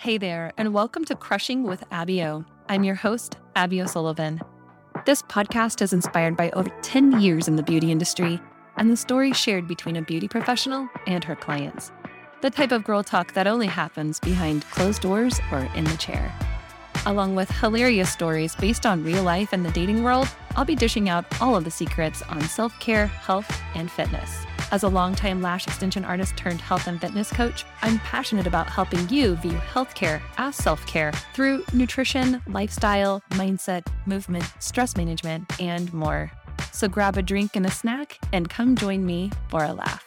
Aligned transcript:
Hey 0.00 0.16
there, 0.16 0.50
and 0.56 0.72
welcome 0.72 1.04
to 1.04 1.14
Crushing 1.14 1.62
with 1.62 1.84
Abby 1.90 2.22
O. 2.24 2.46
I'm 2.70 2.84
your 2.84 2.94
host, 2.94 3.36
Abby 3.54 3.82
O'Sullivan. 3.82 4.40
This 5.04 5.20
podcast 5.20 5.82
is 5.82 5.92
inspired 5.92 6.38
by 6.38 6.48
over 6.52 6.70
10 6.80 7.20
years 7.20 7.48
in 7.48 7.56
the 7.56 7.62
beauty 7.62 7.92
industry 7.92 8.40
and 8.78 8.90
the 8.90 8.96
stories 8.96 9.36
shared 9.36 9.68
between 9.68 9.96
a 9.96 10.02
beauty 10.02 10.26
professional 10.26 10.88
and 11.06 11.22
her 11.22 11.36
clients. 11.36 11.92
The 12.40 12.48
type 12.48 12.72
of 12.72 12.82
girl 12.82 13.02
talk 13.02 13.34
that 13.34 13.46
only 13.46 13.66
happens 13.66 14.18
behind 14.18 14.64
closed 14.70 15.02
doors 15.02 15.38
or 15.52 15.68
in 15.74 15.84
the 15.84 15.98
chair. 15.98 16.32
Along 17.04 17.34
with 17.34 17.50
hilarious 17.50 18.10
stories 18.10 18.56
based 18.56 18.86
on 18.86 19.04
real 19.04 19.22
life 19.22 19.52
and 19.52 19.66
the 19.66 19.70
dating 19.70 20.02
world, 20.02 20.28
I'll 20.56 20.64
be 20.64 20.76
dishing 20.76 21.10
out 21.10 21.26
all 21.42 21.56
of 21.56 21.64
the 21.64 21.70
secrets 21.70 22.22
on 22.22 22.40
self 22.40 22.72
care, 22.80 23.06
health, 23.06 23.54
and 23.74 23.90
fitness. 23.90 24.46
As 24.72 24.84
a 24.84 24.88
longtime 24.88 25.42
lash 25.42 25.66
extension 25.66 26.04
artist 26.04 26.36
turned 26.36 26.60
health 26.60 26.86
and 26.86 27.00
fitness 27.00 27.32
coach, 27.32 27.64
I'm 27.82 27.98
passionate 27.98 28.46
about 28.46 28.68
helping 28.68 29.08
you 29.08 29.34
view 29.34 29.58
healthcare 29.74 30.22
as 30.38 30.54
self 30.54 30.86
care 30.86 31.10
through 31.34 31.64
nutrition, 31.72 32.40
lifestyle, 32.46 33.20
mindset, 33.30 33.84
movement, 34.06 34.44
stress 34.60 34.96
management, 34.96 35.60
and 35.60 35.92
more. 35.92 36.30
So 36.70 36.86
grab 36.86 37.16
a 37.16 37.22
drink 37.22 37.56
and 37.56 37.66
a 37.66 37.70
snack 37.70 38.16
and 38.32 38.48
come 38.48 38.76
join 38.76 39.04
me 39.04 39.32
for 39.48 39.64
a 39.64 39.72
laugh. 39.72 40.04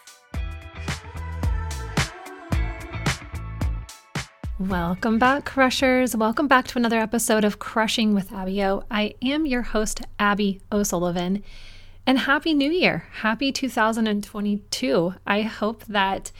Welcome 4.59 5.20
back, 5.20 5.44
Crushers. 5.44 6.16
Welcome 6.16 6.48
back 6.48 6.67
to 6.67 6.77
another 6.77 7.00
episode 7.00 7.44
of 7.44 7.59
Crushing 7.59 8.14
with 8.14 8.31
Abby 8.31 8.64
O. 8.64 8.84
I 8.89 9.16
am 9.22 9.45
your 9.45 9.64
host, 9.64 10.03
Abby 10.20 10.61
O'Sullivan. 10.72 11.44
And 12.05 12.20
Happy 12.20 12.53
New 12.53 12.70
Year. 12.70 13.07
Happy 13.21 13.53
2022. 13.53 15.13
I 15.25 15.41
hope 15.44 15.85
that 15.85 16.34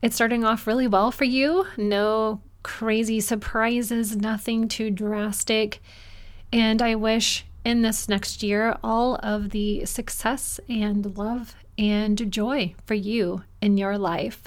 it's 0.00 0.14
starting 0.14 0.44
off 0.44 0.66
really 0.66 0.86
well 0.86 1.10
for 1.10 1.24
you. 1.24 1.66
No 1.76 2.40
crazy 2.62 3.20
surprises, 3.20 4.16
nothing 4.16 4.66
too 4.66 4.90
drastic. 4.90 5.82
And 6.54 6.80
I 6.80 6.94
wish 6.94 7.44
in 7.66 7.82
this 7.82 8.08
next 8.08 8.42
year 8.42 8.78
all 8.82 9.16
of 9.16 9.50
the 9.50 9.84
success 9.84 10.58
and 10.70 11.18
love 11.18 11.54
and 11.76 12.32
joy 12.32 12.74
for 12.86 12.94
you 12.94 13.44
in 13.60 13.76
your 13.76 13.98
life. 13.98 14.44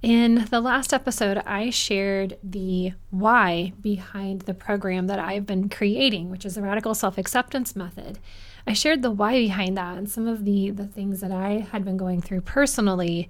In 0.00 0.46
the 0.46 0.62
last 0.62 0.94
episode, 0.94 1.42
I 1.44 1.68
shared 1.68 2.38
the 2.42 2.94
why 3.10 3.74
behind 3.82 4.42
the 4.42 4.54
program 4.54 5.08
that 5.08 5.18
I've 5.18 5.44
been 5.44 5.68
creating, 5.68 6.30
which 6.30 6.46
is 6.46 6.54
the 6.54 6.62
Radical 6.62 6.94
Self 6.94 7.18
Acceptance 7.18 7.76
Method. 7.76 8.18
I 8.66 8.72
shared 8.72 9.02
the 9.02 9.10
why 9.10 9.32
behind 9.32 9.76
that 9.76 9.96
and 9.96 10.08
some 10.08 10.26
of 10.26 10.44
the, 10.44 10.70
the 10.70 10.86
things 10.86 11.20
that 11.20 11.32
I 11.32 11.66
had 11.72 11.84
been 11.84 11.96
going 11.96 12.20
through 12.20 12.42
personally 12.42 13.28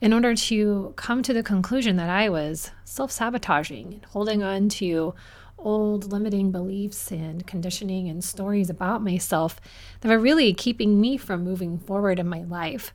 in 0.00 0.12
order 0.12 0.34
to 0.34 0.92
come 0.96 1.22
to 1.22 1.32
the 1.32 1.42
conclusion 1.42 1.96
that 1.96 2.10
I 2.10 2.28
was 2.28 2.70
self 2.84 3.10
sabotaging 3.10 3.94
and 3.94 4.04
holding 4.06 4.42
on 4.42 4.68
to 4.70 5.14
old 5.58 6.12
limiting 6.12 6.52
beliefs 6.52 7.10
and 7.10 7.46
conditioning 7.46 8.08
and 8.08 8.22
stories 8.22 8.70
about 8.70 9.02
myself 9.02 9.60
that 10.00 10.08
were 10.08 10.18
really 10.18 10.54
keeping 10.54 11.00
me 11.00 11.16
from 11.16 11.42
moving 11.42 11.78
forward 11.78 12.18
in 12.18 12.28
my 12.28 12.42
life. 12.42 12.94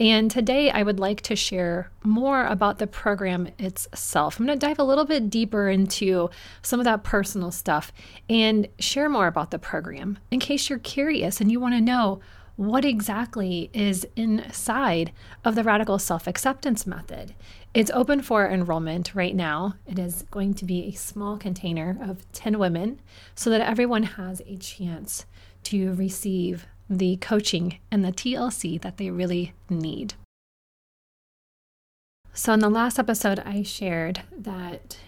And 0.00 0.30
today 0.30 0.70
I 0.70 0.84
would 0.84 1.00
like 1.00 1.22
to 1.22 1.34
share 1.34 1.90
more 2.04 2.46
about 2.46 2.78
the 2.78 2.86
program 2.86 3.48
itself. 3.58 4.38
I'm 4.38 4.46
going 4.46 4.58
to 4.58 4.66
dive 4.66 4.78
a 4.78 4.84
little 4.84 5.04
bit 5.04 5.28
deeper 5.28 5.68
into 5.68 6.30
some 6.62 6.78
of 6.78 6.84
that 6.84 7.02
personal 7.02 7.50
stuff 7.50 7.92
and 8.28 8.68
share 8.78 9.08
more 9.08 9.26
about 9.26 9.50
the 9.50 9.58
program 9.58 10.18
in 10.30 10.38
case 10.38 10.70
you're 10.70 10.78
curious 10.78 11.40
and 11.40 11.50
you 11.50 11.58
want 11.58 11.74
to 11.74 11.80
know 11.80 12.20
what 12.54 12.84
exactly 12.84 13.70
is 13.72 14.04
inside 14.16 15.12
of 15.44 15.54
the 15.54 15.62
radical 15.62 15.98
self 15.98 16.26
acceptance 16.26 16.86
method. 16.86 17.34
It's 17.72 17.90
open 17.92 18.20
for 18.20 18.48
enrollment 18.48 19.14
right 19.14 19.34
now. 19.34 19.74
It 19.86 19.98
is 19.98 20.24
going 20.30 20.54
to 20.54 20.64
be 20.64 20.84
a 20.86 20.92
small 20.92 21.36
container 21.36 21.96
of 22.00 22.30
10 22.32 22.58
women 22.58 23.00
so 23.34 23.50
that 23.50 23.60
everyone 23.60 24.02
has 24.04 24.42
a 24.46 24.56
chance 24.56 25.24
to 25.64 25.92
receive 25.94 26.66
the 26.88 27.16
coaching 27.16 27.78
and 27.90 28.04
the 28.04 28.12
TLC 28.12 28.80
that 28.80 28.96
they 28.96 29.10
really 29.10 29.52
need. 29.68 30.14
So, 32.32 32.52
in 32.52 32.60
the 32.60 32.70
last 32.70 32.98
episode, 32.98 33.40
I 33.40 33.62
shared 33.62 34.22
that 34.36 34.98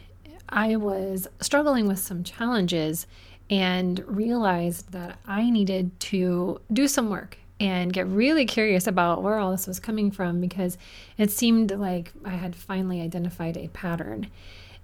I 0.48 0.76
was 0.76 1.28
struggling 1.40 1.86
with 1.86 2.00
some 2.00 2.24
challenges 2.24 3.06
and 3.48 4.02
realized 4.06 4.92
that 4.92 5.18
I 5.26 5.48
needed 5.50 5.98
to 6.00 6.60
do 6.72 6.88
some 6.88 7.08
work 7.08 7.38
and 7.60 7.92
get 7.92 8.06
really 8.06 8.46
curious 8.46 8.86
about 8.86 9.22
where 9.22 9.38
all 9.38 9.50
this 9.50 9.66
was 9.66 9.78
coming 9.78 10.10
from 10.10 10.40
because 10.40 10.78
it 11.18 11.30
seemed 11.30 11.70
like 11.72 12.12
I 12.24 12.30
had 12.30 12.56
finally 12.56 13.00
identified 13.00 13.56
a 13.56 13.68
pattern. 13.68 14.28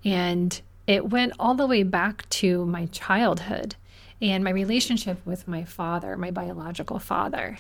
And 0.05 0.61
it 0.87 1.09
went 1.09 1.33
all 1.39 1.55
the 1.55 1.67
way 1.67 1.83
back 1.83 2.29
to 2.31 2.67
my 2.67 2.87
childhood 2.87 3.77
and 4.21 4.43
my 4.43 4.51
relationship 4.51 5.25
with 5.25 5.47
my 5.47 5.65
father, 5.65 6.17
my 6.17 6.31
biological 6.31 6.99
father. 6.99 7.59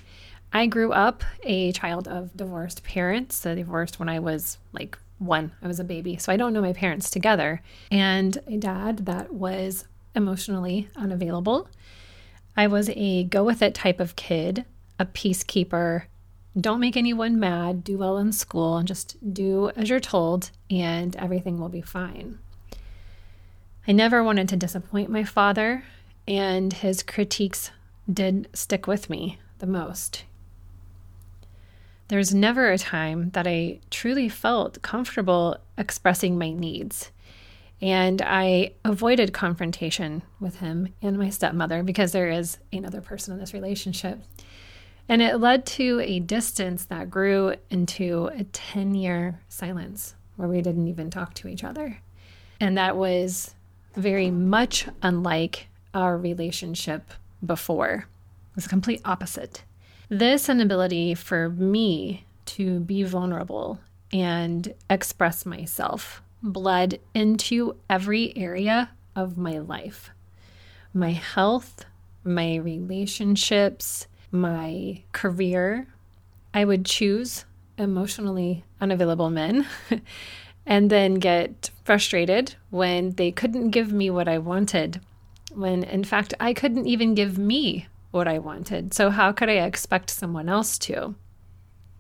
I 0.52 0.66
grew 0.66 0.92
up 0.92 1.22
a 1.42 1.72
child 1.72 2.08
of 2.08 2.36
divorced 2.36 2.82
parents. 2.82 3.40
They 3.40 3.54
divorced 3.54 3.98
when 3.98 4.08
I 4.08 4.20
was 4.20 4.58
like 4.72 4.98
one, 5.18 5.52
I 5.62 5.66
was 5.66 5.80
a 5.80 5.84
baby. 5.84 6.16
So 6.16 6.32
I 6.32 6.36
don't 6.36 6.52
know 6.52 6.60
my 6.60 6.72
parents 6.72 7.10
together. 7.10 7.62
And 7.90 8.38
a 8.46 8.56
dad 8.56 9.06
that 9.06 9.32
was 9.32 9.86
emotionally 10.14 10.88
unavailable. 10.96 11.68
I 12.56 12.66
was 12.66 12.90
a 12.90 13.24
go 13.24 13.44
with 13.44 13.60
it 13.60 13.74
type 13.74 14.00
of 14.00 14.16
kid, 14.16 14.64
a 14.98 15.06
peacekeeper. 15.06 16.04
Don't 16.58 16.80
make 16.80 16.96
anyone 16.96 17.38
mad, 17.38 17.84
do 17.84 17.98
well 17.98 18.16
in 18.16 18.32
school, 18.32 18.78
and 18.78 18.88
just 18.88 19.16
do 19.34 19.70
as 19.76 19.90
you're 19.90 20.00
told, 20.00 20.50
and 20.70 21.14
everything 21.16 21.60
will 21.60 21.68
be 21.68 21.82
fine. 21.82 22.38
I 23.86 23.92
never 23.92 24.24
wanted 24.24 24.48
to 24.48 24.56
disappoint 24.56 25.10
my 25.10 25.22
father 25.22 25.84
and 26.26 26.72
his 26.72 27.02
critiques 27.02 27.70
did 28.12 28.48
stick 28.52 28.86
with 28.86 29.10
me 29.10 29.38
the 29.58 29.66
most. 29.66 30.24
There's 32.08 32.34
never 32.34 32.70
a 32.70 32.78
time 32.78 33.30
that 33.30 33.46
I 33.46 33.80
truly 33.90 34.28
felt 34.28 34.80
comfortable 34.82 35.58
expressing 35.76 36.38
my 36.38 36.52
needs. 36.52 37.10
And 37.82 38.22
I 38.22 38.72
avoided 38.84 39.32
confrontation 39.32 40.22
with 40.40 40.60
him 40.60 40.94
and 41.02 41.18
my 41.18 41.30
stepmother 41.30 41.82
because 41.82 42.12
there 42.12 42.30
is 42.30 42.58
another 42.72 43.00
person 43.00 43.34
in 43.34 43.40
this 43.40 43.52
relationship. 43.52 44.20
And 45.08 45.20
it 45.20 45.40
led 45.40 45.66
to 45.66 46.00
a 46.00 46.20
distance 46.20 46.84
that 46.86 47.10
grew 47.10 47.54
into 47.70 48.30
a 48.34 48.44
10 48.44 48.94
year 48.94 49.40
silence 49.48 50.14
where 50.36 50.48
we 50.48 50.62
didn't 50.62 50.88
even 50.88 51.10
talk 51.10 51.34
to 51.34 51.48
each 51.48 51.64
other. 51.64 51.98
And 52.60 52.78
that 52.78 52.96
was 52.96 53.54
very 53.94 54.30
much 54.30 54.86
unlike 55.02 55.68
our 55.96 56.18
relationship 56.18 57.10
before. 57.44 58.06
It 58.50 58.56
was 58.56 58.68
complete 58.68 59.00
opposite. 59.04 59.64
This 60.10 60.48
inability 60.48 61.14
for 61.14 61.48
me 61.48 62.26
to 62.44 62.80
be 62.80 63.02
vulnerable 63.02 63.80
and 64.12 64.72
express 64.90 65.46
myself 65.46 66.22
bled 66.42 67.00
into 67.14 67.76
every 67.88 68.36
area 68.36 68.90
of 69.16 69.36
my 69.36 69.58
life 69.58 70.10
my 70.92 71.10
health, 71.10 71.84
my 72.24 72.56
relationships, 72.56 74.06
my 74.30 75.02
career. 75.12 75.86
I 76.54 76.64
would 76.64 76.86
choose 76.86 77.44
emotionally 77.76 78.64
unavailable 78.80 79.28
men 79.28 79.66
and 80.66 80.88
then 80.88 81.14
get 81.14 81.70
frustrated 81.84 82.54
when 82.70 83.10
they 83.16 83.30
couldn't 83.30 83.72
give 83.72 83.92
me 83.92 84.08
what 84.08 84.26
I 84.26 84.38
wanted 84.38 85.02
when 85.56 85.82
in 85.82 86.04
fact 86.04 86.34
I 86.38 86.52
couldn't 86.52 86.86
even 86.86 87.14
give 87.14 87.38
me 87.38 87.86
what 88.10 88.28
I 88.28 88.38
wanted. 88.38 88.94
So, 88.94 89.10
how 89.10 89.32
could 89.32 89.48
I 89.48 89.64
expect 89.64 90.10
someone 90.10 90.48
else 90.48 90.78
to? 90.78 91.14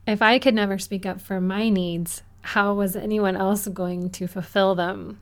If 0.06 0.22
I 0.22 0.38
could 0.38 0.54
never 0.54 0.78
speak 0.78 1.04
up 1.04 1.20
for 1.20 1.40
my 1.40 1.68
needs, 1.68 2.22
how 2.42 2.74
was 2.74 2.94
anyone 2.94 3.36
else 3.36 3.66
going 3.66 4.10
to 4.10 4.26
fulfill 4.26 4.74
them? 4.74 5.20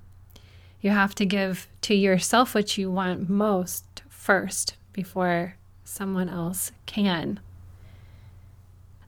You 0.81 0.91
have 0.91 1.15
to 1.17 1.25
give 1.25 1.69
to 1.83 1.95
yourself 1.95 2.55
what 2.55 2.77
you 2.77 2.91
want 2.91 3.31
most 3.31 4.03
first 4.09 4.77
before 4.93 5.57
someone 5.85 6.29
else 6.29 6.73
can. 6.87 7.41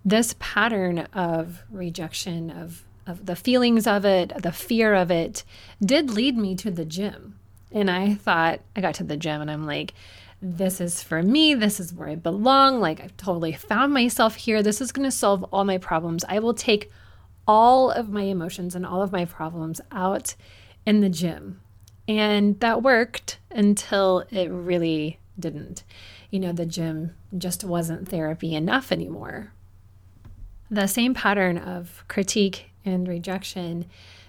This 0.04 0.34
pattern 0.38 1.00
of 1.12 1.62
rejection, 1.70 2.50
of, 2.50 2.84
of 3.06 3.26
the 3.26 3.36
feelings 3.36 3.86
of 3.86 4.04
it, 4.04 4.32
the 4.42 4.52
fear 4.52 4.94
of 4.94 5.10
it, 5.10 5.44
did 5.84 6.10
lead 6.10 6.38
me 6.38 6.54
to 6.56 6.70
the 6.70 6.84
gym. 6.84 7.35
And 7.72 7.90
I 7.90 8.14
thought, 8.14 8.60
I 8.74 8.80
got 8.80 8.94
to 8.96 9.04
the 9.04 9.16
gym 9.16 9.40
and 9.40 9.50
I'm 9.50 9.66
like, 9.66 9.94
this 10.40 10.80
is 10.80 11.02
for 11.02 11.22
me. 11.22 11.54
This 11.54 11.80
is 11.80 11.92
where 11.92 12.08
I 12.08 12.14
belong. 12.14 12.80
Like, 12.80 13.00
I've 13.00 13.16
totally 13.16 13.52
found 13.52 13.92
myself 13.92 14.36
here. 14.36 14.62
This 14.62 14.80
is 14.80 14.92
going 14.92 15.06
to 15.06 15.10
solve 15.10 15.44
all 15.44 15.64
my 15.64 15.78
problems. 15.78 16.24
I 16.28 16.38
will 16.38 16.54
take 16.54 16.90
all 17.48 17.90
of 17.90 18.08
my 18.08 18.22
emotions 18.22 18.74
and 18.74 18.84
all 18.84 19.02
of 19.02 19.12
my 19.12 19.24
problems 19.24 19.80
out 19.90 20.34
in 20.84 21.00
the 21.00 21.08
gym. 21.08 21.60
And 22.08 22.60
that 22.60 22.82
worked 22.82 23.38
until 23.50 24.24
it 24.30 24.50
really 24.50 25.18
didn't. 25.38 25.82
You 26.30 26.40
know, 26.40 26.52
the 26.52 26.66
gym 26.66 27.14
just 27.36 27.64
wasn't 27.64 28.08
therapy 28.08 28.54
enough 28.54 28.92
anymore. 28.92 29.52
The 30.70 30.86
same 30.86 31.14
pattern 31.14 31.58
of 31.58 32.04
critique 32.08 32.70
and 32.84 33.08
rejection 33.08 33.86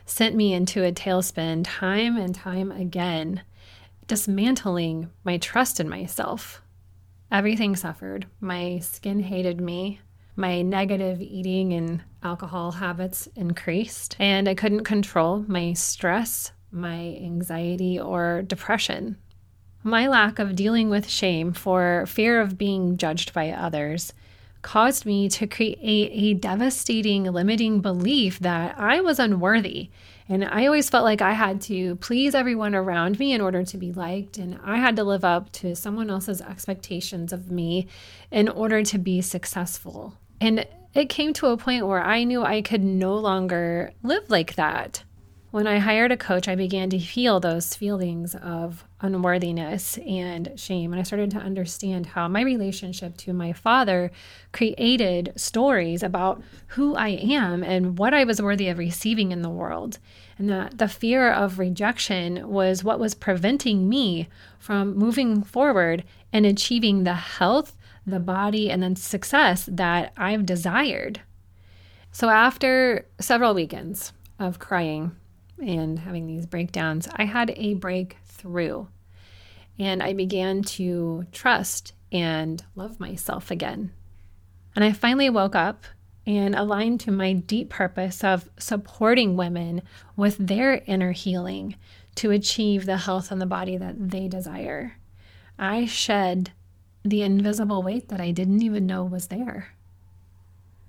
sent 0.08 0.36
me 0.36 0.54
into 0.54 0.84
a 0.84 0.92
tailspin 0.92 1.64
time 1.66 2.18
and 2.18 2.34
time 2.34 2.72
again, 2.72 3.42
dismantling 4.08 5.12
my 5.24 5.38
trust 5.38 5.80
in 5.80 5.88
myself. 5.88 6.62
Everything 7.32 7.76
suffered. 7.76 8.26
My 8.40 8.80
skin 8.80 9.20
hated 9.20 9.60
me. 9.60 10.00
My 10.38 10.62
negative 10.62 11.20
eating 11.22 11.74
and 11.74 12.02
alcohol 12.24 12.72
habits 12.72 13.28
increased, 13.36 14.16
and 14.18 14.48
I 14.48 14.56
couldn't 14.56 14.86
control 14.86 15.44
my 15.48 15.74
stress, 15.74 16.52
my 16.72 17.18
anxiety, 17.22 18.00
or 18.00 18.44
depression. 18.44 19.18
My 19.84 20.08
lack 20.08 20.40
of 20.40 20.56
dealing 20.56 20.90
with 20.90 21.10
shame 21.10 21.54
for 21.54 22.06
fear 22.08 22.40
of 22.40 22.58
being 22.58 22.98
judged 22.98 23.34
by 23.34 23.52
others 23.52 24.14
caused 24.62 25.06
me 25.06 25.30
to 25.30 25.48
create 25.48 25.78
a 25.82 26.34
devastating, 26.34 27.24
limiting 27.24 27.82
belief 27.82 28.40
that 28.40 28.78
I 28.78 29.02
was 29.02 29.20
unworthy. 29.20 29.90
And 30.30 30.44
I 30.44 30.66
always 30.66 30.90
felt 30.90 31.06
like 31.06 31.22
I 31.22 31.34
had 31.34 31.62
to 31.64 31.96
please 31.98 32.36
everyone 32.36 32.76
around 32.76 33.18
me 33.18 33.32
in 33.32 33.40
order 33.40 33.64
to 33.64 33.78
be 33.78 33.94
liked. 33.94 34.38
And 34.38 34.60
I 34.64 34.78
had 34.78 34.96
to 34.98 35.04
live 35.04 35.24
up 35.24 35.52
to 35.54 35.76
someone 35.76 36.10
else's 36.10 36.42
expectations 36.42 37.32
of 37.32 37.50
me 37.50 37.88
in 38.32 38.50
order 38.50 38.84
to 38.84 38.98
be 38.98 39.22
successful. 39.22 40.18
And 40.42 40.68
it 40.94 41.10
came 41.10 41.34
to 41.34 41.48
a 41.48 41.58
point 41.58 41.88
where 41.88 42.04
I 42.04 42.24
knew 42.24 42.44
I 42.44 42.62
could 42.62 42.84
no 42.84 43.16
longer 43.16 43.92
live 44.04 44.30
like 44.30 44.56
that. 44.56 45.04
When 45.50 45.66
I 45.66 45.80
hired 45.80 46.12
a 46.12 46.18
coach, 46.18 46.50
I 46.50 46.56
began 46.56 46.90
to 46.90 47.00
feel 47.00 47.40
those 47.40 47.74
feelings 47.74 48.36
of 48.36 48.84
unworthiness 49.00 49.98
and 50.00 50.52
shame. 50.58 50.92
And 50.92 51.00
I 51.00 51.04
started 51.04 51.32
to 51.32 51.38
understand 51.38 52.06
how 52.06 52.28
my 52.28 52.42
relationship 52.42 53.16
to 53.18 53.32
my 53.32 53.54
father 53.54 54.12
created 54.52 55.32
stories 55.38 56.04
about 56.04 56.44
who 56.68 56.96
I 56.96 57.10
am 57.10 57.64
and 57.64 57.98
what 57.98 58.14
I 58.14 58.26
was 58.26 58.42
worthy 58.42 58.68
of 58.68 58.78
receiving 58.78 59.32
in 59.32 59.42
the 59.42 59.50
world. 59.50 60.00
And 60.38 60.50
that 60.50 60.80
the 60.80 60.90
fear 60.90 61.32
of 61.32 61.60
rejection 61.60 62.50
was 62.50 62.84
what 62.84 63.00
was 63.00 63.16
preventing 63.16 63.88
me 63.88 64.28
from 64.60 64.98
moving 64.98 65.44
forward 65.44 66.04
and 66.34 66.46
achieving 66.46 67.06
the 67.06 67.14
health, 67.14 67.74
the 68.06 68.20
body, 68.20 68.70
and 68.70 68.84
then 68.84 68.98
success 68.98 69.68
that 69.72 70.12
I've 70.18 70.46
desired. 70.46 71.22
So 72.12 72.28
after 72.28 73.06
several 73.22 73.54
weekends 73.54 74.12
of 74.40 74.60
crying, 74.60 75.16
and 75.60 76.00
having 76.00 76.28
these 76.28 76.46
breakdowns, 76.46 77.08
I 77.16 77.26
had 77.26 77.52
a 77.56 77.74
breakthrough. 77.76 78.88
And 79.80 80.02
I 80.02 80.14
began 80.14 80.64
to 80.64 81.26
trust 81.32 81.94
and 82.12 82.64
love 82.76 83.00
myself 83.00 83.52
again. 83.52 83.92
And 84.76 84.84
I 84.84 84.92
finally 84.92 85.30
woke 85.30 85.56
up 85.56 85.86
and 86.26 86.56
aligned 86.56 87.00
to 87.02 87.12
my 87.12 87.34
deep 87.34 87.70
purpose 87.70 88.24
of 88.24 88.50
supporting 88.60 89.38
women 89.38 89.82
with 90.16 90.38
their 90.38 90.82
inner 90.86 91.12
healing 91.12 91.76
to 92.16 92.32
achieve 92.32 92.86
the 92.86 92.98
health 92.98 93.32
and 93.32 93.40
the 93.40 93.46
body 93.46 93.78
that 93.78 94.10
they 94.10 94.28
desire. 94.28 94.98
I 95.58 95.86
shed 95.86 96.52
the 97.04 97.22
invisible 97.22 97.82
weight 97.82 98.10
that 98.10 98.20
I 98.20 98.32
didn't 98.32 98.62
even 98.62 98.86
know 98.86 99.04
was 99.04 99.28
there. 99.28 99.70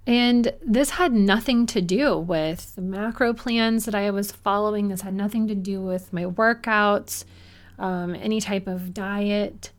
And 0.09 0.55
this 0.65 0.89
had 0.89 1.13
nothing 1.13 1.67
to 1.67 1.83
do 1.83 2.17
with 2.17 2.75
the 2.75 2.81
macro 2.81 3.35
plans 3.35 3.85
that 3.85 3.95
I 3.95 4.11
was 4.11 4.33
following. 4.33 4.89
This 4.89 5.03
had 5.03 5.13
nothing 5.13 5.47
to 5.49 5.55
do 5.55 5.83
with 5.83 6.15
my 6.15 6.25
workouts, 6.25 7.27
um, 7.79 8.15
any 8.15 8.41
type 8.41 8.67
of 8.67 8.95
diet. 8.95 9.71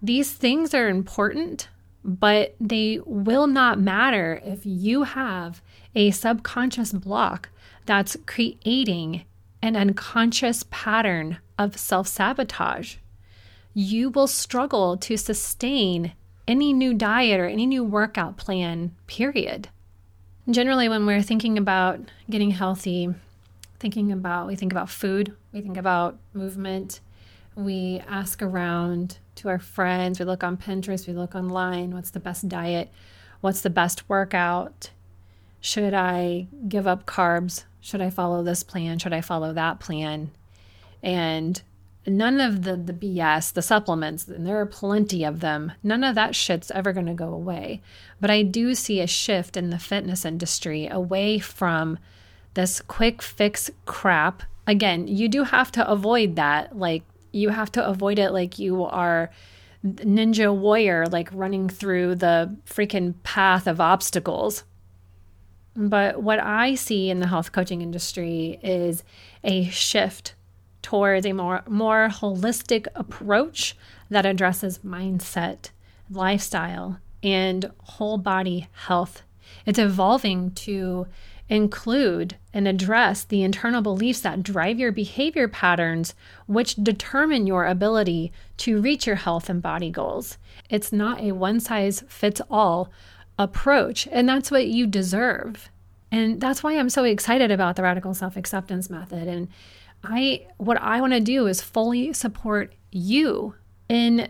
These 0.00 0.32
things 0.32 0.74
are 0.74 0.88
important, 0.88 1.70
but 2.04 2.54
they 2.60 3.00
will 3.04 3.48
not 3.48 3.80
matter 3.80 4.40
if 4.44 4.60
you 4.64 5.02
have 5.02 5.60
a 5.92 6.12
subconscious 6.12 6.92
block 6.92 7.48
that's 7.84 8.16
creating 8.26 9.24
an 9.60 9.74
unconscious 9.74 10.64
pattern 10.70 11.38
of 11.58 11.76
self 11.76 12.06
sabotage. 12.06 12.98
You 13.74 14.10
will 14.10 14.28
struggle 14.28 14.96
to 14.98 15.16
sustain 15.16 16.12
any 16.48 16.72
new 16.72 16.94
diet 16.94 17.38
or 17.38 17.46
any 17.46 17.66
new 17.66 17.84
workout 17.84 18.38
plan, 18.38 18.96
period. 19.06 19.68
Generally, 20.50 20.88
when 20.88 21.04
we're 21.04 21.22
thinking 21.22 21.58
about 21.58 22.00
getting 22.30 22.50
healthy, 22.50 23.14
thinking 23.78 24.10
about, 24.10 24.46
we 24.46 24.56
think 24.56 24.72
about 24.72 24.88
food, 24.88 25.36
we 25.52 25.60
think 25.60 25.76
about 25.76 26.18
movement, 26.32 27.00
we 27.54 28.00
ask 28.08 28.42
around 28.42 29.18
to 29.34 29.48
our 29.48 29.58
friends, 29.58 30.18
we 30.18 30.24
look 30.24 30.42
on 30.42 30.56
Pinterest, 30.56 31.06
we 31.06 31.12
look 31.12 31.34
online, 31.34 31.92
what's 31.92 32.10
the 32.10 32.20
best 32.20 32.48
diet? 32.48 32.90
What's 33.42 33.60
the 33.60 33.70
best 33.70 34.08
workout? 34.08 34.90
Should 35.60 35.92
I 35.92 36.48
give 36.66 36.86
up 36.86 37.04
carbs? 37.04 37.64
Should 37.80 38.00
I 38.00 38.10
follow 38.10 38.42
this 38.42 38.62
plan? 38.62 38.98
Should 38.98 39.12
I 39.12 39.20
follow 39.20 39.52
that 39.52 39.80
plan? 39.80 40.30
And 41.02 41.60
none 42.08 42.40
of 42.40 42.62
the 42.62 42.76
the 42.76 42.92
BS, 42.92 43.52
the 43.52 43.62
supplements, 43.62 44.28
and 44.28 44.46
there 44.46 44.60
are 44.60 44.66
plenty 44.66 45.24
of 45.24 45.40
them. 45.40 45.72
None 45.82 46.04
of 46.04 46.14
that 46.14 46.34
shit's 46.34 46.70
ever 46.72 46.92
going 46.92 47.06
to 47.06 47.14
go 47.14 47.32
away. 47.32 47.82
But 48.20 48.30
I 48.30 48.42
do 48.42 48.74
see 48.74 49.00
a 49.00 49.06
shift 49.06 49.56
in 49.56 49.70
the 49.70 49.78
fitness 49.78 50.24
industry 50.24 50.86
away 50.86 51.38
from 51.38 51.98
this 52.54 52.80
quick 52.80 53.22
fix 53.22 53.70
crap. 53.86 54.42
Again, 54.66 55.08
you 55.08 55.28
do 55.28 55.44
have 55.44 55.72
to 55.72 55.88
avoid 55.88 56.36
that. 56.36 56.76
Like 56.76 57.02
you 57.32 57.50
have 57.50 57.72
to 57.72 57.86
avoid 57.86 58.18
it 58.18 58.30
like 58.32 58.58
you 58.58 58.84
are 58.84 59.30
ninja 59.84 60.54
warrior 60.54 61.06
like 61.06 61.30
running 61.32 61.68
through 61.68 62.16
the 62.16 62.56
freaking 62.66 63.14
path 63.22 63.66
of 63.66 63.80
obstacles. 63.80 64.64
But 65.76 66.22
what 66.22 66.40
I 66.40 66.74
see 66.74 67.08
in 67.08 67.20
the 67.20 67.28
health 67.28 67.52
coaching 67.52 67.82
industry 67.82 68.58
is 68.62 69.04
a 69.44 69.68
shift 69.68 70.34
towards 70.82 71.26
a 71.26 71.32
more, 71.32 71.62
more 71.68 72.08
holistic 72.10 72.86
approach 72.94 73.76
that 74.10 74.26
addresses 74.26 74.78
mindset, 74.78 75.70
lifestyle, 76.10 76.98
and 77.22 77.70
whole 77.82 78.18
body 78.18 78.68
health. 78.72 79.22
It's 79.66 79.78
evolving 79.78 80.52
to 80.52 81.06
include 81.48 82.36
and 82.52 82.68
address 82.68 83.24
the 83.24 83.42
internal 83.42 83.80
beliefs 83.80 84.20
that 84.20 84.42
drive 84.42 84.78
your 84.78 84.92
behavior 84.92 85.48
patterns, 85.48 86.14
which 86.46 86.76
determine 86.76 87.46
your 87.46 87.66
ability 87.66 88.32
to 88.58 88.80
reach 88.80 89.06
your 89.06 89.16
health 89.16 89.48
and 89.48 89.62
body 89.62 89.90
goals. 89.90 90.36
It's 90.68 90.92
not 90.92 91.20
a 91.20 91.32
one 91.32 91.60
size 91.60 92.04
fits 92.08 92.40
all 92.50 92.90
approach, 93.38 94.06
and 94.12 94.28
that's 94.28 94.50
what 94.50 94.66
you 94.66 94.86
deserve. 94.86 95.70
And 96.10 96.40
that's 96.40 96.62
why 96.62 96.78
I'm 96.78 96.90
so 96.90 97.04
excited 97.04 97.50
about 97.50 97.76
the 97.76 97.82
radical 97.82 98.14
self 98.14 98.36
acceptance 98.36 98.90
method. 98.90 99.28
And 99.28 99.48
I 100.04 100.46
what 100.58 100.80
I 100.80 101.00
want 101.00 101.12
to 101.12 101.20
do 101.20 101.46
is 101.46 101.60
fully 101.60 102.12
support 102.12 102.74
you 102.90 103.54
in 103.88 104.28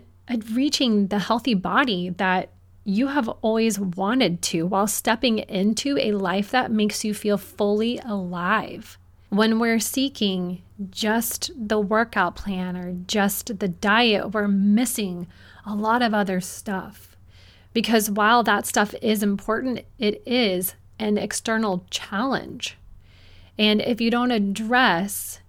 reaching 0.51 1.07
the 1.07 1.19
healthy 1.19 1.53
body 1.53 2.09
that 2.09 2.49
you 2.83 3.07
have 3.07 3.29
always 3.41 3.79
wanted 3.79 4.41
to 4.41 4.65
while 4.65 4.87
stepping 4.87 5.39
into 5.39 5.97
a 5.97 6.13
life 6.13 6.51
that 6.51 6.71
makes 6.71 7.03
you 7.03 7.13
feel 7.13 7.37
fully 7.37 7.99
alive. 7.99 8.97
When 9.29 9.59
we're 9.59 9.79
seeking 9.79 10.63
just 10.89 11.51
the 11.55 11.79
workout 11.79 12.35
plan 12.35 12.75
or 12.75 12.93
just 13.05 13.59
the 13.59 13.67
diet, 13.67 14.33
we're 14.33 14.47
missing 14.47 15.27
a 15.65 15.75
lot 15.75 16.01
of 16.01 16.15
other 16.15 16.41
stuff. 16.41 17.15
Because 17.73 18.09
while 18.09 18.41
that 18.43 18.65
stuff 18.65 18.95
is 19.01 19.21
important, 19.21 19.85
it 19.99 20.23
is 20.25 20.73
an 20.97 21.19
external 21.19 21.85
challenge. 21.91 22.75
And 23.57 23.81
if 23.81 24.01
you 24.01 24.09
don't 24.09 24.31
address 24.31 25.41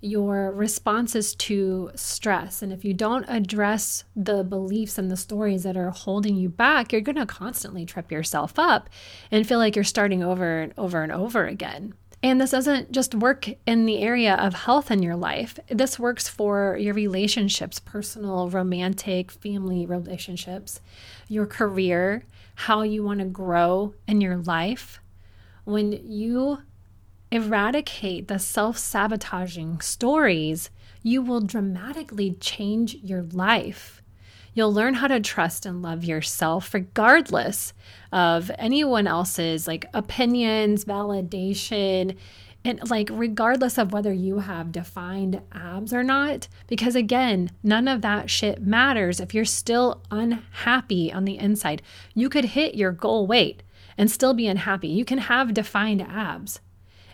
your 0.00 0.50
responses 0.52 1.34
to 1.34 1.90
stress. 1.94 2.62
And 2.62 2.72
if 2.72 2.84
you 2.84 2.94
don't 2.94 3.26
address 3.28 4.04
the 4.16 4.42
beliefs 4.42 4.96
and 4.98 5.10
the 5.10 5.16
stories 5.16 5.62
that 5.64 5.76
are 5.76 5.90
holding 5.90 6.36
you 6.36 6.48
back, 6.48 6.92
you're 6.92 7.00
going 7.02 7.16
to 7.16 7.26
constantly 7.26 7.84
trip 7.84 8.10
yourself 8.10 8.58
up 8.58 8.88
and 9.30 9.46
feel 9.46 9.58
like 9.58 9.74
you're 9.76 9.84
starting 9.84 10.22
over 10.22 10.60
and 10.60 10.72
over 10.78 11.02
and 11.02 11.12
over 11.12 11.46
again. 11.46 11.94
And 12.22 12.38
this 12.38 12.50
doesn't 12.50 12.92
just 12.92 13.14
work 13.14 13.48
in 13.66 13.86
the 13.86 14.00
area 14.00 14.34
of 14.34 14.52
health 14.52 14.90
in 14.90 15.02
your 15.02 15.16
life. 15.16 15.58
This 15.68 15.98
works 15.98 16.28
for 16.28 16.76
your 16.78 16.92
relationships, 16.92 17.80
personal, 17.80 18.50
romantic, 18.50 19.30
family 19.30 19.86
relationships, 19.86 20.80
your 21.28 21.46
career, 21.46 22.24
how 22.56 22.82
you 22.82 23.02
want 23.02 23.20
to 23.20 23.26
grow 23.26 23.94
in 24.06 24.20
your 24.20 24.36
life. 24.36 25.00
When 25.64 25.92
you 25.92 26.58
eradicate 27.30 28.28
the 28.28 28.38
self 28.38 28.76
sabotaging 28.78 29.80
stories, 29.80 30.70
you 31.02 31.22
will 31.22 31.40
dramatically 31.40 32.32
change 32.40 32.96
your 32.96 33.22
life. 33.22 34.02
You'll 34.52 34.72
learn 34.72 34.94
how 34.94 35.06
to 35.06 35.20
trust 35.20 35.64
and 35.64 35.80
love 35.80 36.04
yourself 36.04 36.74
regardless 36.74 37.72
of 38.12 38.50
anyone 38.58 39.06
else's 39.06 39.68
like 39.68 39.86
opinions, 39.94 40.84
validation, 40.84 42.16
and 42.64 42.90
like 42.90 43.08
regardless 43.12 43.78
of 43.78 43.92
whether 43.92 44.12
you 44.12 44.40
have 44.40 44.72
defined 44.72 45.40
abs 45.52 45.94
or 45.94 46.02
not 46.02 46.46
because 46.66 46.94
again 46.94 47.50
none 47.62 47.88
of 47.88 48.02
that 48.02 48.28
shit 48.28 48.60
matters 48.60 49.18
if 49.18 49.32
you're 49.32 49.46
still 49.46 50.02
unhappy 50.10 51.10
on 51.10 51.24
the 51.24 51.38
inside 51.38 51.80
you 52.12 52.28
could 52.28 52.44
hit 52.44 52.74
your 52.74 52.92
goal 52.92 53.26
weight 53.26 53.62
and 53.96 54.10
still 54.10 54.32
be 54.32 54.46
unhappy. 54.46 54.88
You 54.88 55.04
can 55.04 55.18
have 55.18 55.52
defined 55.52 56.00
abs 56.00 56.60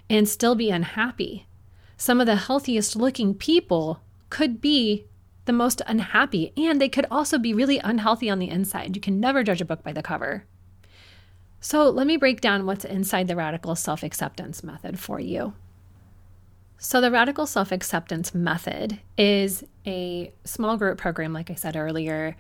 and 0.08 0.28
still 0.28 0.54
be 0.54 0.70
unhappy. 0.70 1.46
Some 1.96 2.20
of 2.20 2.26
the 2.26 2.36
healthiest 2.36 2.96
looking 2.96 3.34
people 3.34 4.00
could 4.30 4.60
be 4.60 5.06
the 5.46 5.52
most 5.52 5.80
unhappy, 5.86 6.52
and 6.56 6.80
they 6.80 6.88
could 6.88 7.06
also 7.10 7.38
be 7.38 7.54
really 7.54 7.78
unhealthy 7.78 8.28
on 8.28 8.38
the 8.38 8.48
inside. 8.48 8.94
You 8.94 9.00
can 9.00 9.20
never 9.20 9.42
judge 9.42 9.60
a 9.60 9.64
book 9.64 9.82
by 9.82 9.92
the 9.92 10.02
cover. 10.02 10.44
So, 11.60 11.88
let 11.88 12.06
me 12.06 12.16
break 12.16 12.40
down 12.40 12.66
what's 12.66 12.84
inside 12.84 13.28
the 13.28 13.36
radical 13.36 13.75
self 13.75 14.02
acceptance 14.02 14.62
method 14.62 14.98
for 14.98 15.18
you. 15.18 15.54
So, 16.78 17.00
the 17.00 17.10
radical 17.10 17.46
self 17.46 17.72
acceptance 17.72 18.34
method 18.34 19.00
is 19.16 19.64
a 19.86 20.32
small 20.44 20.76
group 20.76 20.98
program, 20.98 21.32
like 21.32 21.50
I 21.50 21.54
said 21.54 21.76
earlier, 21.76 22.36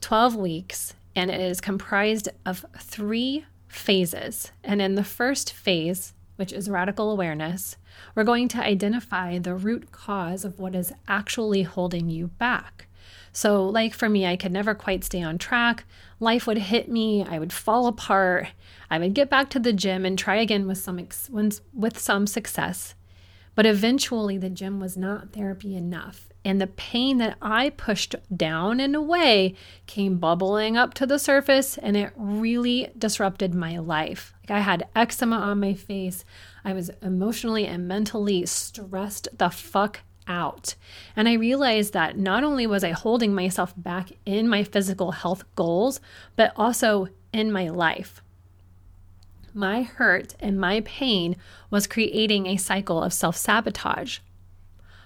12 0.00 0.36
weeks, 0.36 0.94
and 1.14 1.30
it 1.30 1.40
is 1.40 1.60
comprised 1.60 2.28
of 2.46 2.64
three 2.78 3.44
phases. 3.68 4.52
And 4.62 4.80
in 4.80 4.94
the 4.94 5.04
first 5.04 5.52
phase, 5.52 6.14
which 6.36 6.52
is 6.52 6.68
radical 6.68 7.10
awareness, 7.10 7.76
we're 8.14 8.24
going 8.24 8.48
to 8.48 8.64
identify 8.64 9.38
the 9.38 9.54
root 9.54 9.92
cause 9.92 10.44
of 10.44 10.58
what 10.58 10.74
is 10.74 10.92
actually 11.08 11.62
holding 11.62 12.08
you 12.10 12.28
back. 12.28 12.86
So, 13.32 13.66
like 13.68 13.94
for 13.94 14.08
me, 14.08 14.26
I 14.26 14.36
could 14.36 14.52
never 14.52 14.74
quite 14.74 15.04
stay 15.04 15.22
on 15.22 15.38
track. 15.38 15.84
Life 16.20 16.46
would 16.46 16.58
hit 16.58 16.88
me, 16.88 17.24
I 17.24 17.38
would 17.38 17.52
fall 17.52 17.86
apart. 17.86 18.48
I 18.90 18.98
would 18.98 19.14
get 19.14 19.28
back 19.28 19.50
to 19.50 19.58
the 19.58 19.72
gym 19.72 20.04
and 20.04 20.18
try 20.18 20.36
again 20.36 20.66
with 20.66 20.78
some 20.78 20.98
ex- 20.98 21.30
with 21.30 21.98
some 21.98 22.26
success. 22.26 22.94
But 23.54 23.66
eventually 23.66 24.38
the 24.38 24.50
gym 24.50 24.80
was 24.80 24.96
not 24.96 25.32
therapy 25.32 25.76
enough. 25.76 26.28
And 26.44 26.60
the 26.60 26.66
pain 26.66 27.18
that 27.18 27.38
I 27.40 27.70
pushed 27.70 28.16
down 28.34 28.78
and 28.78 28.94
away 28.94 29.54
came 29.86 30.18
bubbling 30.18 30.76
up 30.76 30.92
to 30.94 31.06
the 31.06 31.18
surface 31.18 31.78
and 31.78 31.96
it 31.96 32.12
really 32.16 32.90
disrupted 32.98 33.54
my 33.54 33.78
life. 33.78 34.34
Like 34.42 34.58
I 34.58 34.60
had 34.60 34.88
eczema 34.94 35.36
on 35.36 35.60
my 35.60 35.72
face. 35.72 36.24
I 36.64 36.74
was 36.74 36.90
emotionally 37.00 37.66
and 37.66 37.88
mentally 37.88 38.44
stressed 38.44 39.28
the 39.38 39.48
fuck 39.48 40.00
out. 40.26 40.74
And 41.16 41.28
I 41.28 41.34
realized 41.34 41.92
that 41.94 42.18
not 42.18 42.44
only 42.44 42.66
was 42.66 42.84
I 42.84 42.90
holding 42.90 43.34
myself 43.34 43.72
back 43.76 44.10
in 44.26 44.48
my 44.48 44.64
physical 44.64 45.12
health 45.12 45.44
goals, 45.54 46.00
but 46.36 46.52
also 46.56 47.08
in 47.32 47.52
my 47.52 47.68
life. 47.68 48.22
My 49.54 49.82
hurt 49.82 50.34
and 50.40 50.60
my 50.60 50.80
pain 50.80 51.36
was 51.70 51.86
creating 51.86 52.46
a 52.46 52.56
cycle 52.56 53.00
of 53.00 53.12
self 53.12 53.36
sabotage. 53.36 54.18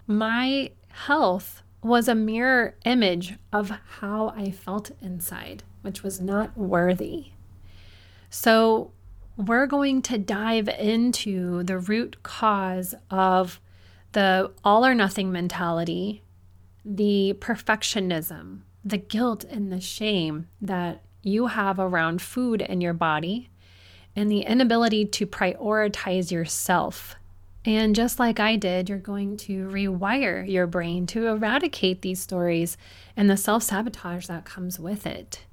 My 0.06 0.70
health 0.88 1.62
was 1.82 2.08
a 2.08 2.14
mirror 2.14 2.74
image 2.86 3.34
of 3.52 3.70
how 4.00 4.30
I 4.30 4.50
felt 4.50 4.90
inside, 5.02 5.62
which 5.82 6.02
was 6.02 6.20
not 6.20 6.56
worthy. 6.56 7.32
So, 8.30 8.92
we're 9.36 9.66
going 9.66 10.02
to 10.02 10.18
dive 10.18 10.68
into 10.68 11.62
the 11.62 11.78
root 11.78 12.22
cause 12.22 12.94
of 13.10 13.60
the 14.12 14.50
all 14.64 14.84
or 14.84 14.94
nothing 14.94 15.30
mentality, 15.30 16.22
the 16.84 17.36
perfectionism, 17.38 18.60
the 18.84 18.98
guilt 18.98 19.44
and 19.44 19.70
the 19.70 19.80
shame 19.80 20.48
that 20.60 21.02
you 21.22 21.48
have 21.48 21.78
around 21.78 22.22
food 22.22 22.62
in 22.62 22.80
your 22.80 22.94
body, 22.94 23.50
and 24.18 24.30
the 24.30 24.40
inability 24.40 25.04
to 25.04 25.26
prioritize 25.26 26.30
yourself 26.30 27.16
and 27.64 27.94
just 27.94 28.18
like 28.18 28.40
I 28.40 28.56
did, 28.56 28.88
you're 28.88 28.98
going 28.98 29.36
to 29.38 29.68
rewire 29.68 30.50
your 30.50 30.66
brain 30.66 31.06
to 31.08 31.26
eradicate 31.26 32.00
these 32.00 32.18
stories 32.18 32.78
and 33.14 33.28
the 33.28 33.36
self 33.36 33.62
sabotage 33.62 34.26
that 34.26 34.46
comes 34.46 34.78
with 34.80 35.06
it. 35.06 35.44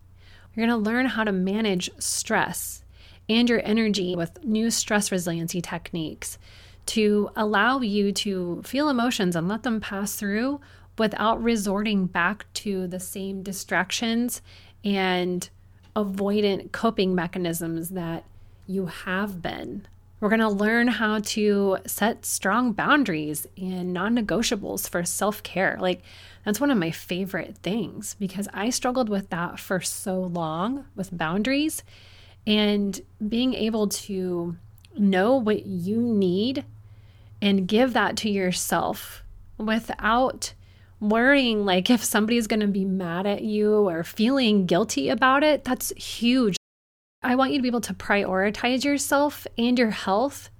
You're 0.53 0.65
going 0.65 0.81
to 0.81 0.89
learn 0.89 1.07
how 1.07 1.25
to 1.25 1.33
manage 1.33 1.89
stress 1.99 2.83
and 3.27 3.49
your 3.49 3.61
energy 3.65 4.15
with 4.15 4.41
new 4.45 4.71
stress 4.71 5.11
resiliency 5.11 5.61
techniques 5.61 6.37
to 6.85 7.31
allow 7.35 7.81
you 7.81 8.13
to 8.13 8.61
feel 8.63 8.87
emotions 8.87 9.35
and 9.35 9.49
let 9.49 9.63
them 9.63 9.81
pass 9.81 10.15
through 10.15 10.61
without 10.97 11.43
resorting 11.43 12.05
back 12.05 12.45
to 12.53 12.87
the 12.87 12.99
same 13.01 13.43
distractions 13.43 14.41
and 14.85 15.49
avoidant 15.97 16.71
coping 16.71 17.13
mechanisms 17.13 17.89
that 17.89 18.23
you 18.67 18.87
have 18.87 19.41
been. 19.41 19.87
We're 20.19 20.29
going 20.29 20.39
to 20.39 20.49
learn 20.49 20.87
how 20.87 21.19
to 21.19 21.77
set 21.85 22.25
strong 22.25 22.71
boundaries 22.71 23.45
and 23.57 23.93
non 23.93 24.15
negotiables 24.15 24.89
for 24.89 25.03
self 25.03 25.43
care. 25.43 25.77
Like, 25.79 26.01
that's 26.45 26.59
one 26.59 26.71
of 26.71 26.77
my 26.77 26.91
favorite 26.91 27.57
things 27.57 28.15
because 28.19 28.47
I 28.53 28.69
struggled 28.69 29.09
with 29.09 29.29
that 29.29 29.59
for 29.59 29.81
so 29.81 30.21
long 30.21 30.85
with 30.95 31.15
boundaries 31.15 31.83
and 32.47 32.99
being 33.27 33.53
able 33.53 33.87
to 33.87 34.55
know 34.97 35.35
what 35.35 35.65
you 35.65 35.97
need 35.99 36.63
and 37.41 37.67
give 37.67 37.93
that 37.93 38.15
to 38.17 38.29
yourself 38.29 39.23
without 39.57 40.53
worrying 40.99 41.65
like 41.65 41.89
if 41.89 42.03
somebody's 42.03 42.47
going 42.47 42.61
to 42.61 42.67
be 42.67 42.85
mad 42.85 43.25
at 43.25 43.41
you 43.41 43.87
or 43.89 44.03
feeling 44.03 44.65
guilty 44.65 45.09
about 45.09 45.43
it 45.43 45.63
that's 45.65 45.89
huge 45.97 46.55
I 47.25 47.33
want 47.35 47.51
you 47.51 47.57
to 47.57 47.63
be 47.63 47.67
able 47.67 47.81
to 47.81 47.93
prioritize 47.93 48.83
yourself 48.83 49.47
and 49.57 49.79
your 49.79 49.89
health 49.89 50.51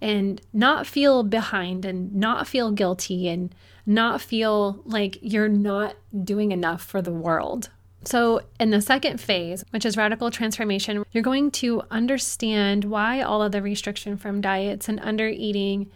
and 0.00 0.40
not 0.54 0.86
feel 0.86 1.22
behind 1.22 1.84
and 1.84 2.14
not 2.14 2.48
feel 2.48 2.72
guilty 2.72 3.28
and 3.28 3.54
not 3.84 4.22
feel 4.22 4.80
like 4.86 5.18
you're 5.20 5.48
not 5.48 5.96
doing 6.24 6.50
enough 6.50 6.82
for 6.82 7.02
the 7.02 7.12
world. 7.12 7.68
So, 8.06 8.40
in 8.58 8.70
the 8.70 8.80
second 8.80 9.20
phase, 9.20 9.64
which 9.70 9.84
is 9.84 9.98
radical 9.98 10.30
transformation, 10.30 11.04
you're 11.12 11.22
going 11.22 11.50
to 11.52 11.82
understand 11.90 12.84
why 12.84 13.20
all 13.20 13.42
of 13.42 13.52
the 13.52 13.62
restriction 13.62 14.16
from 14.16 14.40
diets 14.40 14.88
and 14.88 15.00
under 15.00 15.28
eating, 15.28 15.90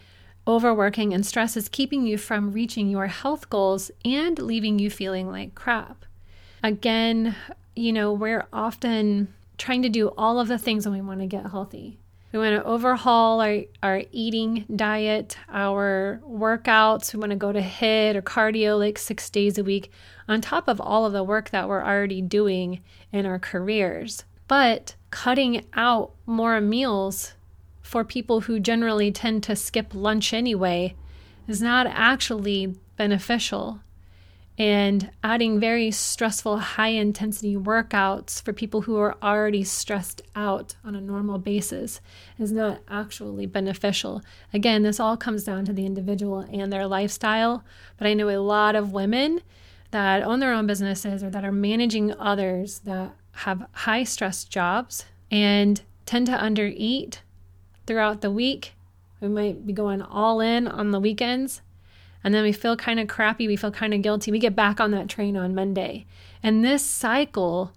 overworking, 0.47 1.11
and 1.13 1.25
stress 1.25 1.57
is 1.57 1.69
keeping 1.69 2.05
you 2.05 2.17
from 2.19 2.51
reaching 2.51 2.89
your 2.89 3.07
health 3.07 3.49
goals 3.49 3.89
and 4.05 4.37
leaving 4.37 4.77
you 4.77 4.91
feeling 4.91 5.29
like 5.29 5.55
crap. 5.55 6.05
Again, 6.63 7.35
you 7.75 7.93
know, 7.93 8.11
we're 8.13 8.47
often 8.51 9.33
trying 9.59 9.83
to 9.83 9.89
do 9.89 10.07
all 10.17 10.39
of 10.39 10.47
the 10.47 10.57
things 10.57 10.85
when 10.85 10.95
we 10.95 11.01
want 11.01 11.19
to 11.19 11.27
get 11.27 11.51
healthy. 11.51 11.99
We 12.31 12.39
want 12.39 12.55
to 12.55 12.63
overhaul 12.63 13.41
our, 13.41 13.61
our 13.81 14.03
eating 14.11 14.65
diet, 14.75 15.37
our 15.51 16.21
workouts. 16.27 17.13
We 17.13 17.19
want 17.19 17.31
to 17.31 17.35
go 17.35 17.51
to 17.51 17.61
HIIT 17.61 18.15
or 18.15 18.21
cardio 18.21 18.77
like 18.77 18.99
six 18.99 19.29
days 19.29 19.57
a 19.57 19.63
week, 19.63 19.91
on 20.27 20.41
top 20.41 20.67
of 20.67 20.79
all 20.79 21.05
of 21.05 21.13
the 21.13 21.23
work 21.23 21.49
that 21.49 21.67
we're 21.67 21.83
already 21.83 22.21
doing 22.21 22.81
in 23.11 23.25
our 23.25 23.39
careers. 23.39 24.25
But 24.47 24.95
cutting 25.09 25.65
out 25.73 26.11
more 26.27 26.61
meals 26.61 27.33
for 27.81 28.03
people 28.03 28.41
who 28.41 28.59
generally 28.59 29.11
tend 29.11 29.41
to 29.43 29.55
skip 29.55 29.95
lunch 29.95 30.31
anyway 30.31 30.95
is 31.47 31.61
not 31.61 31.87
actually 31.87 32.75
beneficial 32.95 33.81
and 34.59 35.09
adding 35.23 35.57
very 35.57 35.89
stressful, 35.89 36.57
high 36.57 36.89
intensity 36.89 37.55
workouts 37.55 38.41
for 38.41 38.51
people 38.51 38.81
who 38.81 38.97
are 38.97 39.15
already 39.23 39.63
stressed 39.63 40.21
out 40.35 40.75
on 40.83 40.95
a 40.95 41.01
normal 41.01 41.37
basis 41.37 42.01
is 42.37 42.51
not 42.51 42.81
actually 42.89 43.45
beneficial. 43.45 44.21
Again, 44.53 44.83
this 44.83 44.99
all 44.99 45.15
comes 45.15 45.45
down 45.45 45.63
to 45.63 45.71
the 45.71 45.85
individual 45.85 46.39
and 46.51 46.73
their 46.73 46.85
lifestyle, 46.87 47.63
but 47.97 48.05
I 48.05 48.13
know 48.13 48.29
a 48.29 48.43
lot 48.43 48.75
of 48.75 48.91
women 48.91 49.39
that 49.91 50.23
own 50.23 50.41
their 50.41 50.53
own 50.53 50.67
businesses 50.67 51.23
or 51.23 51.29
that 51.29 51.45
are 51.45 51.53
managing 51.53 52.13
others 52.19 52.79
that 52.79 53.15
have 53.31 53.65
high 53.71 54.03
stress 54.03 54.43
jobs 54.43 55.05
and 55.31 55.81
tend 56.05 56.25
to 56.25 56.33
undereat 56.33 57.19
throughout 57.87 58.19
the 58.19 58.29
week. 58.29 58.73
We 59.21 59.29
might 59.29 59.65
be 59.65 59.71
going 59.71 60.01
all 60.01 60.41
in 60.41 60.67
on 60.67 60.91
the 60.91 60.99
weekends 60.99 61.61
and 62.23 62.33
then 62.33 62.43
we 62.43 62.51
feel 62.51 62.75
kind 62.75 62.99
of 62.99 63.07
crappy, 63.07 63.47
we 63.47 63.55
feel 63.55 63.71
kind 63.71 63.93
of 63.93 64.01
guilty. 64.01 64.31
We 64.31 64.39
get 64.39 64.55
back 64.55 64.79
on 64.79 64.91
that 64.91 65.09
train 65.09 65.37
on 65.37 65.55
Monday. 65.55 66.05
And 66.43 66.63
this 66.63 66.83
cycle 66.83 67.71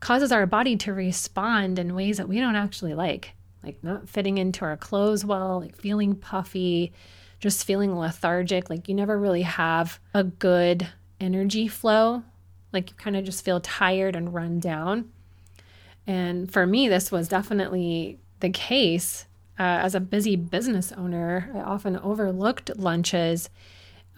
causes 0.00 0.32
our 0.32 0.46
body 0.46 0.76
to 0.76 0.92
respond 0.92 1.78
in 1.78 1.94
ways 1.94 2.18
that 2.18 2.28
we 2.28 2.38
don't 2.38 2.56
actually 2.56 2.94
like, 2.94 3.32
like 3.62 3.82
not 3.82 4.08
fitting 4.08 4.38
into 4.38 4.64
our 4.64 4.76
clothes 4.76 5.24
well, 5.24 5.60
like 5.60 5.76
feeling 5.76 6.14
puffy, 6.14 6.92
just 7.40 7.66
feeling 7.66 7.96
lethargic, 7.96 8.68
like 8.68 8.88
you 8.88 8.94
never 8.94 9.18
really 9.18 9.42
have 9.42 9.98
a 10.12 10.24
good 10.24 10.88
energy 11.20 11.66
flow, 11.66 12.22
like 12.72 12.90
you 12.90 12.96
kind 12.96 13.16
of 13.16 13.24
just 13.24 13.44
feel 13.44 13.60
tired 13.60 14.14
and 14.14 14.34
run 14.34 14.60
down. 14.60 15.10
And 16.06 16.52
for 16.52 16.66
me, 16.66 16.88
this 16.88 17.10
was 17.10 17.28
definitely 17.28 18.18
the 18.40 18.50
case. 18.50 19.26
Uh, 19.58 19.80
as 19.80 19.94
a 19.94 20.00
busy 20.00 20.36
business 20.36 20.92
owner, 20.92 21.50
I 21.54 21.60
often 21.60 21.96
overlooked 21.96 22.76
lunches 22.76 23.48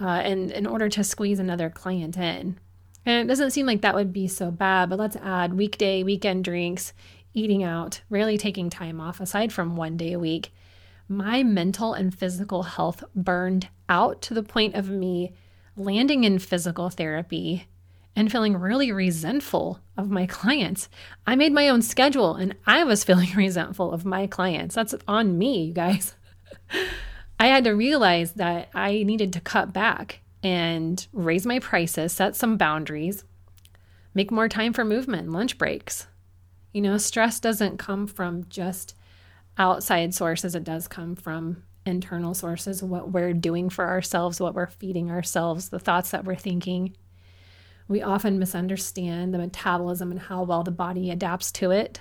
uh, 0.01 0.07
and 0.07 0.51
in 0.51 0.67
order 0.67 0.89
to 0.89 1.05
squeeze 1.05 1.39
another 1.39 1.71
client 1.71 2.17
in. 2.17 2.59
And 3.07 3.25
it 3.25 3.29
doesn't 3.29 3.53
seem 3.53 3.67
like 3.67 3.81
that 3.83 3.95
would 3.95 4.13
be 4.13 4.29
so 4.29 4.51
bad, 4.51 4.91
but 4.91 4.99
let's 4.99 5.17
add 5.17 5.55
weekday, 5.55 6.03
weekend 6.03 6.45
drinks, 6.45 6.93
eating 7.33 7.63
out, 7.63 8.03
rarely 8.11 8.37
taking 8.37 8.71
time 8.71 9.01
off 9.01 9.21
aside 9.21 9.53
from 9.53 9.77
one 9.77 9.97
day 9.97 10.13
a 10.13 10.19
week. 10.19 10.53
My 11.09 11.43
mental 11.43 11.95
and 11.95 12.15
physical 12.15 12.65
health 12.65 13.03
burned 13.15 13.69
out 13.89 14.21
to 14.23 14.35
the 14.35 14.43
point 14.43 14.75
of 14.75 14.91
me 14.91 15.33
landing 15.77 16.25
in 16.25 16.39
physical 16.39 16.91
therapy 16.91 17.67
and 18.15 18.31
feeling 18.31 18.57
really 18.57 18.91
resentful 18.91 19.81
of 19.97 20.11
my 20.11 20.27
clients. 20.27 20.89
I 21.27 21.37
made 21.37 21.53
my 21.53 21.69
own 21.69 21.83
schedule 21.83 22.35
and 22.35 22.57
I 22.67 22.85
was 22.85 23.05
feeling 23.05 23.31
resentful 23.35 23.93
of 23.93 24.05
my 24.05 24.27
clients. 24.27 24.75
That's 24.75 24.95
on 25.07 25.39
me, 25.39 25.65
you 25.67 25.73
guys. 25.73 26.15
I 27.41 27.47
had 27.47 27.65
to 27.65 27.71
realize 27.71 28.33
that 28.33 28.69
I 28.75 29.05
needed 29.05 29.33
to 29.35 29.41
cut 29.41 29.73
back 29.73 30.21
and 30.43 31.07
raise 31.13 31.47
my 31.47 31.59
prices, 31.61 32.13
set 32.13 32.35
some 32.35 32.57
boundaries, 32.57 33.25
make 34.15 34.31
more 34.31 34.49
time 34.49 34.73
for 34.73 34.85
movement, 34.85 35.31
lunch 35.31 35.59
breaks. 35.59 36.07
You 36.73 36.81
know, 36.83 36.99
stress 36.99 37.39
doesn't 37.39 37.79
come 37.79 38.07
from 38.07 38.47
just 38.49 38.95
outside 39.57 40.15
sources, 40.15 40.55
it 40.55 40.65
does 40.65 40.89
come 40.89 41.15
from 41.15 41.63
internal 41.87 42.35
sources, 42.35 42.83
what 42.83 43.13
we're 43.13 43.33
doing 43.33 43.71
for 43.71 43.87
ourselves, 43.87 44.41
what 44.41 44.55
we're 44.55 44.67
feeding 44.67 45.11
ourselves, 45.11 45.69
the 45.69 45.79
thoughts 45.79 46.11
that 46.11 46.25
we're 46.25 46.37
thinking. 46.37 46.97
We 47.87 48.03
often 48.03 48.39
misunderstand 48.39 49.33
the 49.33 49.39
metabolism 49.39 50.11
and 50.11 50.21
how 50.21 50.43
well 50.43 50.63
the 50.63 50.71
body 50.71 51.11
adapts 51.11 51.51
to 51.53 51.71
it. 51.71 52.01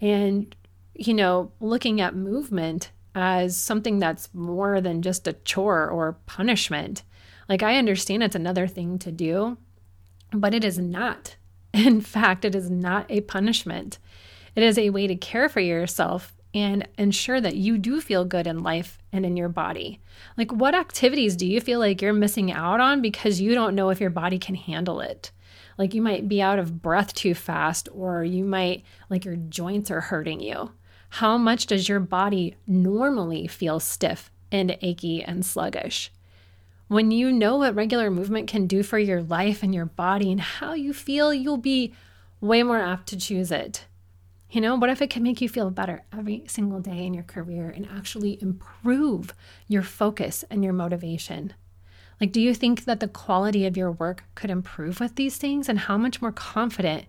And, 0.00 0.54
you 0.94 1.14
know, 1.14 1.52
looking 1.60 2.00
at 2.00 2.16
movement 2.16 2.90
as 3.14 3.56
something 3.56 3.98
that's 3.98 4.32
more 4.34 4.80
than 4.80 5.02
just 5.02 5.26
a 5.26 5.32
chore 5.32 5.88
or 5.88 6.18
punishment. 6.26 7.02
Like, 7.48 7.62
I 7.62 7.76
understand 7.76 8.22
it's 8.22 8.36
another 8.36 8.66
thing 8.66 8.98
to 9.00 9.12
do, 9.12 9.56
but 10.32 10.54
it 10.54 10.64
is 10.64 10.78
not. 10.78 11.36
In 11.72 12.00
fact, 12.00 12.44
it 12.44 12.54
is 12.54 12.70
not 12.70 13.06
a 13.08 13.22
punishment. 13.22 13.98
It 14.54 14.62
is 14.62 14.78
a 14.78 14.90
way 14.90 15.06
to 15.06 15.16
care 15.16 15.48
for 15.48 15.60
yourself 15.60 16.34
and 16.54 16.88
ensure 16.96 17.40
that 17.40 17.56
you 17.56 17.78
do 17.78 18.00
feel 18.00 18.24
good 18.24 18.46
in 18.46 18.62
life 18.62 18.98
and 19.12 19.24
in 19.24 19.36
your 19.36 19.48
body. 19.48 20.00
Like, 20.36 20.50
what 20.52 20.74
activities 20.74 21.36
do 21.36 21.46
you 21.46 21.60
feel 21.60 21.78
like 21.78 22.00
you're 22.00 22.12
missing 22.12 22.50
out 22.50 22.80
on 22.80 23.02
because 23.02 23.40
you 23.40 23.54
don't 23.54 23.74
know 23.74 23.90
if 23.90 24.00
your 24.00 24.10
body 24.10 24.38
can 24.38 24.54
handle 24.54 25.00
it? 25.00 25.30
Like, 25.76 25.94
you 25.94 26.02
might 26.02 26.28
be 26.28 26.42
out 26.42 26.58
of 26.58 26.82
breath 26.82 27.14
too 27.14 27.34
fast, 27.34 27.88
or 27.92 28.24
you 28.24 28.44
might, 28.44 28.82
like, 29.10 29.24
your 29.24 29.36
joints 29.36 29.90
are 29.90 30.00
hurting 30.00 30.40
you. 30.40 30.72
How 31.08 31.36
much 31.38 31.66
does 31.66 31.88
your 31.88 32.00
body 32.00 32.56
normally 32.66 33.46
feel 33.46 33.80
stiff 33.80 34.30
and 34.52 34.76
achy 34.82 35.22
and 35.22 35.44
sluggish? 35.44 36.12
When 36.88 37.10
you 37.10 37.32
know 37.32 37.56
what 37.56 37.74
regular 37.74 38.10
movement 38.10 38.48
can 38.48 38.66
do 38.66 38.82
for 38.82 38.98
your 38.98 39.22
life 39.22 39.62
and 39.62 39.74
your 39.74 39.86
body 39.86 40.30
and 40.30 40.40
how 40.40 40.74
you 40.74 40.92
feel, 40.92 41.34
you'll 41.34 41.56
be 41.56 41.92
way 42.40 42.62
more 42.62 42.80
apt 42.80 43.08
to 43.08 43.16
choose 43.16 43.50
it. 43.50 43.84
You 44.50 44.62
know, 44.62 44.76
what 44.76 44.88
if 44.88 45.02
it 45.02 45.10
can 45.10 45.22
make 45.22 45.42
you 45.42 45.48
feel 45.48 45.70
better 45.70 46.04
every 46.16 46.44
single 46.46 46.80
day 46.80 47.04
in 47.04 47.12
your 47.12 47.24
career 47.24 47.68
and 47.68 47.86
actually 47.94 48.40
improve 48.40 49.34
your 49.66 49.82
focus 49.82 50.44
and 50.48 50.64
your 50.64 50.72
motivation? 50.72 51.52
Like, 52.20 52.32
do 52.32 52.40
you 52.40 52.54
think 52.54 52.84
that 52.84 53.00
the 53.00 53.08
quality 53.08 53.66
of 53.66 53.76
your 53.76 53.92
work 53.92 54.24
could 54.34 54.50
improve 54.50 55.00
with 55.00 55.16
these 55.16 55.36
things? 55.36 55.68
And 55.68 55.80
how 55.80 55.98
much 55.98 56.22
more 56.22 56.32
confident 56.32 57.04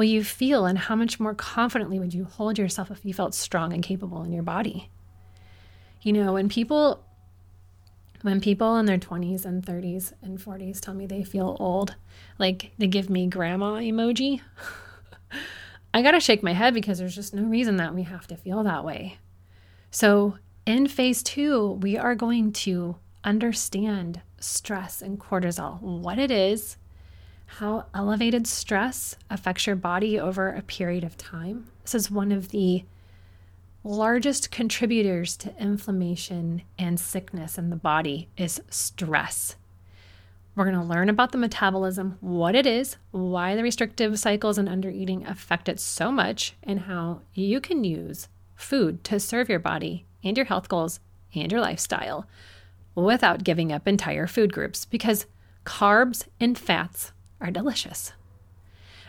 will 0.00 0.06
you 0.06 0.24
feel? 0.24 0.64
And 0.64 0.78
how 0.78 0.96
much 0.96 1.20
more 1.20 1.34
confidently 1.34 1.98
would 1.98 2.14
you 2.14 2.24
hold 2.24 2.56
yourself 2.56 2.90
if 2.90 3.04
you 3.04 3.12
felt 3.12 3.34
strong 3.34 3.74
and 3.74 3.82
capable 3.82 4.22
in 4.22 4.32
your 4.32 4.42
body? 4.42 4.88
You 6.00 6.14
know, 6.14 6.32
when 6.32 6.48
people 6.48 7.04
when 8.22 8.40
people 8.40 8.76
in 8.78 8.86
their 8.86 8.96
20s 8.96 9.44
and 9.44 9.62
30s 9.62 10.14
and 10.22 10.38
40s 10.38 10.80
tell 10.80 10.94
me 10.94 11.04
they 11.04 11.22
feel 11.22 11.54
old, 11.60 11.96
like 12.38 12.72
they 12.78 12.86
give 12.86 13.10
me 13.10 13.26
grandma 13.26 13.74
emoji. 13.74 14.40
I 15.92 16.00
got 16.00 16.12
to 16.12 16.20
shake 16.20 16.42
my 16.42 16.54
head 16.54 16.72
because 16.72 16.98
there's 16.98 17.14
just 17.14 17.34
no 17.34 17.42
reason 17.42 17.76
that 17.76 17.94
we 17.94 18.04
have 18.04 18.26
to 18.28 18.36
feel 18.36 18.62
that 18.62 18.86
way. 18.86 19.18
So, 19.90 20.38
in 20.64 20.86
phase 20.86 21.22
two, 21.22 21.72
we 21.82 21.98
are 21.98 22.14
going 22.14 22.52
to 22.64 22.96
understand 23.22 24.22
stress 24.38 25.02
and 25.02 25.20
cortisol, 25.20 25.78
what 25.82 26.18
it 26.18 26.30
is, 26.30 26.78
how 27.58 27.84
elevated 27.92 28.46
stress 28.46 29.16
affects 29.28 29.66
your 29.66 29.74
body 29.74 30.20
over 30.20 30.50
a 30.50 30.62
period 30.62 31.02
of 31.02 31.16
time. 31.18 31.66
This 31.82 31.96
is 31.96 32.10
one 32.10 32.30
of 32.30 32.50
the 32.50 32.84
largest 33.82 34.52
contributors 34.52 35.36
to 35.38 35.54
inflammation 35.58 36.62
and 36.78 36.98
sickness 37.00 37.58
in 37.58 37.70
the 37.70 37.76
body 37.76 38.28
is 38.36 38.62
stress. 38.70 39.56
We're 40.54 40.64
going 40.70 40.76
to 40.76 40.84
learn 40.84 41.08
about 41.08 41.32
the 41.32 41.38
metabolism, 41.38 42.18
what 42.20 42.54
it 42.54 42.66
is, 42.66 42.96
why 43.10 43.56
the 43.56 43.64
restrictive 43.64 44.18
cycles 44.18 44.56
and 44.56 44.68
undereating 44.68 45.28
affect 45.28 45.68
it 45.68 45.80
so 45.80 46.12
much, 46.12 46.54
and 46.62 46.80
how 46.80 47.22
you 47.34 47.60
can 47.60 47.82
use 47.82 48.28
food 48.54 49.02
to 49.04 49.18
serve 49.18 49.48
your 49.48 49.58
body 49.58 50.06
and 50.22 50.36
your 50.36 50.46
health 50.46 50.68
goals 50.68 51.00
and 51.34 51.50
your 51.50 51.60
lifestyle 51.60 52.26
without 52.94 53.42
giving 53.42 53.72
up 53.72 53.88
entire 53.88 54.28
food 54.28 54.52
groups 54.52 54.84
because 54.84 55.26
carbs 55.64 56.26
and 56.38 56.56
fats 56.56 57.12
are 57.40 57.50
delicious. 57.50 58.12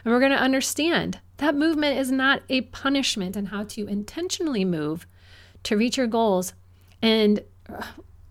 And 0.04 0.14
we're 0.14 0.20
going 0.20 0.32
to 0.32 0.38
understand 0.38 1.20
that 1.38 1.56
movement 1.56 1.98
is 1.98 2.12
not 2.12 2.44
a 2.50 2.62
punishment 2.62 3.36
and 3.36 3.50
how 3.50 3.64
to 3.66 3.88
intentionally 3.88 4.66
move 4.66 5.06
to 5.64 5.78
reach 5.78 5.98
your 5.98 6.08
goals 6.08 6.54
and 7.02 7.42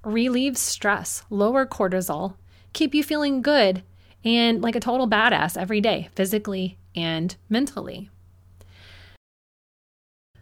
relieve 0.05 0.57
stress, 0.57 1.23
lower 1.31 1.67
cortisol, 1.67 2.35
keep 2.73 2.95
you 2.95 3.03
feeling 3.03 3.43
good 3.43 3.83
and 4.25 4.63
like 4.63 4.77
a 4.77 4.81
total 4.81 5.09
badass 5.09 5.57
every 5.57 5.81
day, 5.81 6.09
physically 6.15 6.79
and 6.95 7.37
mentally. 7.49 8.11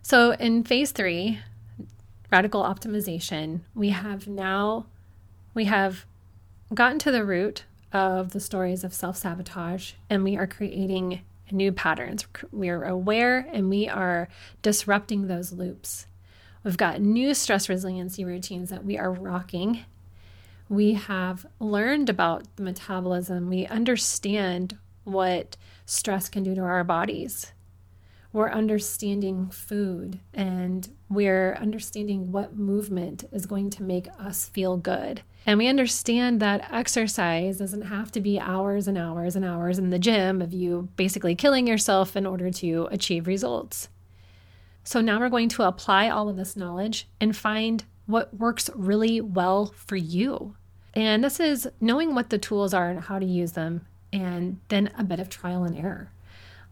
So, 0.03 0.33
in 0.33 0.65
phase 0.65 0.93
three, 0.93 1.41
radical 2.31 2.63
optimization, 2.63 3.61
we 3.75 3.91
have 3.91 4.27
now 4.27 4.87
we 5.55 5.65
have 5.65 6.07
gotten 6.73 6.99
to 7.01 7.13
the 7.13 7.25
root 7.25 7.65
of 7.93 8.33
the 8.33 8.41
stories 8.41 8.85
of 8.85 8.95
self-sabotage 8.95 9.93
and 10.11 10.25
we 10.25 10.37
are 10.37 10.47
creating 10.47 11.23
new 11.51 11.73
patterns. 11.73 12.27
We 12.53 12.69
are 12.69 12.85
aware 12.85 13.47
and 13.53 13.71
we 13.71 13.89
are 13.89 14.29
disrupting 14.63 15.27
those 15.27 15.53
loops. 15.53 16.07
We've 16.65 16.77
got 16.77 17.01
new 17.01 17.33
stress 17.35 17.69
resiliency 17.69 18.25
routines 18.25 18.71
that 18.71 18.85
we 18.85 18.99
are 18.99 19.13
rocking 19.13 19.85
we 20.69 20.95
have 20.95 21.47
learned 21.59 22.11
about 22.11 22.45
the 22.57 22.63
metabolism. 22.63 23.49
We 23.49 23.67
understand 23.67 24.77
what 25.05 25.57
stress 25.87 26.29
can 26.29 26.43
do 26.43 26.55
to 26.55 26.61
our 26.61 26.85
bodies. 26.85 27.53
We're 28.33 28.51
understanding 28.51 29.49
food 29.49 30.21
and 30.35 30.89
we're 31.11 31.55
understanding 31.55 32.33
what 32.33 32.57
movement 32.57 33.25
is 33.33 33.47
going 33.47 33.71
to 33.71 33.83
make 33.83 34.09
us 34.19 34.47
feel 34.47 34.77
good. 34.77 35.23
And 35.47 35.59
we 35.59 35.69
understand 35.69 36.41
that 36.41 36.71
exercise 36.71 37.59
doesn't 37.59 37.83
have 37.83 38.13
to 38.13 38.21
be 38.21 38.39
hours 38.39 38.87
and 38.87 38.99
hours 38.99 39.35
and 39.35 39.45
hours 39.45 39.79
in 39.79 39.91
the 39.91 39.99
gym 39.99 40.43
of 40.43 40.53
you 40.53 40.89
basically 40.97 41.35
killing 41.35 41.67
yourself 41.67 42.17
in 42.17 42.27
order 42.27 42.51
to 42.51 42.89
achieve 42.91 43.27
results. 43.27 43.89
So 44.85 45.01
now 45.01 45.21
we're 45.21 45.29
going 45.29 45.49
to 45.51 45.63
apply 45.63 46.09
all 46.09 46.29
of 46.29 46.37
this 46.37 46.57
knowledge 46.57 47.09
and 47.21 47.37
find 47.37 47.85
what 48.07 48.35
works 48.35 48.71
really 48.75 49.21
well 49.21 49.73
for 49.77 49.97
you. 49.97 50.57
And 50.95 51.23
this 51.23 51.41
is 51.41 51.69
knowing 51.81 52.15
what 52.15 52.31
the 52.31 52.39
tools 52.39 52.75
are 52.75 52.89
and 52.89 53.01
how 53.01 53.19
to 53.19 53.27
use 53.27 53.53
them, 53.53 53.87
and 54.13 54.59
then 54.69 54.91
a 54.99 55.05
bit 55.05 55.21
of 55.21 55.29
trial 55.29 55.65
and 55.65 55.77
error. 55.77 56.11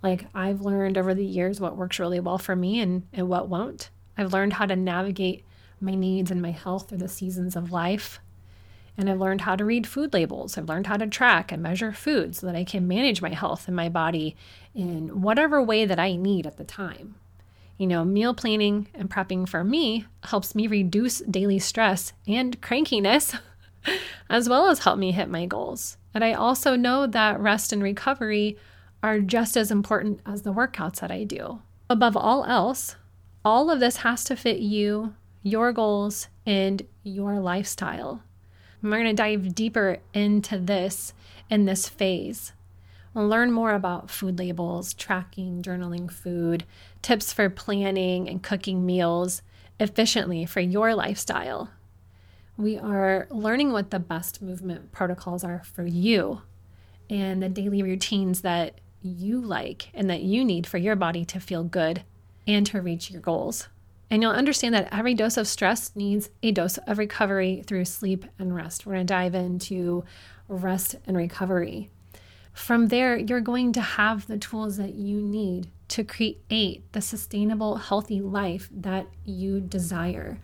Like 0.02 0.26
I've 0.34 0.62
learned 0.62 0.98
over 0.98 1.14
the 1.14 1.24
years 1.24 1.60
what 1.60 1.76
works 1.76 1.98
really 1.98 2.20
well 2.20 2.38
for 2.38 2.56
me 2.56 2.80
and, 2.80 3.06
and 3.12 3.28
what 3.28 3.48
won't. 3.48 3.90
I've 4.16 4.32
learned 4.32 4.54
how 4.54 4.66
to 4.66 4.76
navigate 4.76 5.44
my 5.80 5.94
needs 5.94 6.30
and 6.30 6.40
my 6.40 6.50
health 6.50 6.88
through 6.88 6.98
the 6.98 7.08
seasons 7.08 7.56
of 7.56 7.72
life. 7.72 8.20
And 8.98 9.10
I've 9.10 9.20
learned 9.20 9.42
how 9.42 9.56
to 9.56 9.64
read 9.64 9.86
food 9.86 10.14
labels. 10.14 10.56
I've 10.56 10.68
learned 10.68 10.86
how 10.86 10.96
to 10.96 11.06
track 11.06 11.52
and 11.52 11.62
measure 11.62 11.92
food 11.92 12.34
so 12.34 12.46
that 12.46 12.56
I 12.56 12.64
can 12.64 12.88
manage 12.88 13.20
my 13.20 13.34
health 13.34 13.66
and 13.66 13.76
my 13.76 13.90
body 13.90 14.36
in 14.74 15.20
whatever 15.20 15.62
way 15.62 15.84
that 15.84 15.98
I 15.98 16.16
need 16.16 16.46
at 16.46 16.56
the 16.56 16.64
time. 16.64 17.16
You 17.76 17.86
know, 17.86 18.06
meal 18.06 18.32
planning 18.32 18.88
and 18.94 19.10
prepping 19.10 19.46
for 19.46 19.62
me 19.62 20.06
helps 20.24 20.54
me 20.54 20.66
reduce 20.66 21.18
daily 21.20 21.58
stress 21.58 22.14
and 22.26 22.58
crankiness, 22.62 23.38
as 24.30 24.48
well 24.48 24.68
as 24.68 24.78
help 24.78 24.98
me 24.98 25.12
hit 25.12 25.28
my 25.28 25.44
goals. 25.44 25.98
And 26.14 26.24
I 26.24 26.32
also 26.32 26.74
know 26.74 27.06
that 27.06 27.38
rest 27.38 27.74
and 27.74 27.82
recovery 27.82 28.56
are 29.02 29.20
just 29.20 29.58
as 29.58 29.70
important 29.70 30.20
as 30.24 30.40
the 30.40 30.54
workouts 30.54 31.00
that 31.00 31.10
I 31.10 31.24
do. 31.24 31.60
Above 31.90 32.16
all 32.16 32.44
else, 32.46 32.96
all 33.46 33.70
of 33.70 33.78
this 33.78 33.98
has 33.98 34.24
to 34.24 34.34
fit 34.34 34.58
you, 34.58 35.14
your 35.44 35.72
goals, 35.72 36.26
and 36.44 36.82
your 37.04 37.38
lifestyle. 37.38 38.20
we're 38.82 38.90
going 38.90 39.04
to 39.04 39.12
dive 39.12 39.54
deeper 39.54 39.98
into 40.12 40.58
this 40.58 41.12
in 41.48 41.64
this 41.64 41.88
phase. 41.88 42.52
We'll 43.14 43.28
learn 43.28 43.52
more 43.52 43.72
about 43.72 44.10
food 44.10 44.40
labels, 44.40 44.94
tracking, 44.94 45.62
journaling 45.62 46.10
food, 46.10 46.64
tips 47.02 47.32
for 47.32 47.48
planning 47.48 48.28
and 48.28 48.42
cooking 48.42 48.84
meals 48.84 49.42
efficiently 49.78 50.44
for 50.44 50.58
your 50.58 50.96
lifestyle. 50.96 51.70
We 52.56 52.76
are 52.76 53.28
learning 53.30 53.70
what 53.70 53.92
the 53.92 54.00
best 54.00 54.42
movement 54.42 54.90
protocols 54.90 55.44
are 55.44 55.62
for 55.64 55.86
you 55.86 56.42
and 57.08 57.40
the 57.40 57.48
daily 57.48 57.84
routines 57.84 58.40
that 58.40 58.80
you 59.02 59.40
like 59.40 59.90
and 59.94 60.10
that 60.10 60.22
you 60.22 60.44
need 60.44 60.66
for 60.66 60.78
your 60.78 60.96
body 60.96 61.24
to 61.26 61.38
feel 61.38 61.62
good 61.62 62.02
and 62.46 62.66
to 62.66 62.80
reach 62.80 63.10
your 63.10 63.20
goals. 63.20 63.68
And 64.08 64.22
you'll 64.22 64.32
understand 64.32 64.74
that 64.74 64.88
every 64.92 65.14
dose 65.14 65.36
of 65.36 65.48
stress 65.48 65.90
needs 65.96 66.30
a 66.42 66.52
dose 66.52 66.78
of 66.78 66.98
recovery 66.98 67.64
through 67.66 67.86
sleep 67.86 68.24
and 68.38 68.54
rest. 68.54 68.86
We're 68.86 68.94
going 68.94 69.06
to 69.06 69.12
dive 69.12 69.34
into 69.34 70.04
rest 70.48 70.94
and 71.06 71.16
recovery. 71.16 71.90
from 72.56 72.88
there, 72.88 73.18
you're 73.18 73.40
going 73.42 73.74
to 73.74 73.82
have 73.82 74.26
the 74.26 74.38
tools 74.38 74.78
that 74.78 74.94
you 74.94 75.20
need 75.20 75.68
to 75.88 76.02
create 76.02 76.90
the 76.92 77.00
sustainable, 77.00 77.76
healthy 77.76 78.20
life 78.20 78.68
that 78.72 79.06
you 79.26 79.60
desire. 79.60 80.38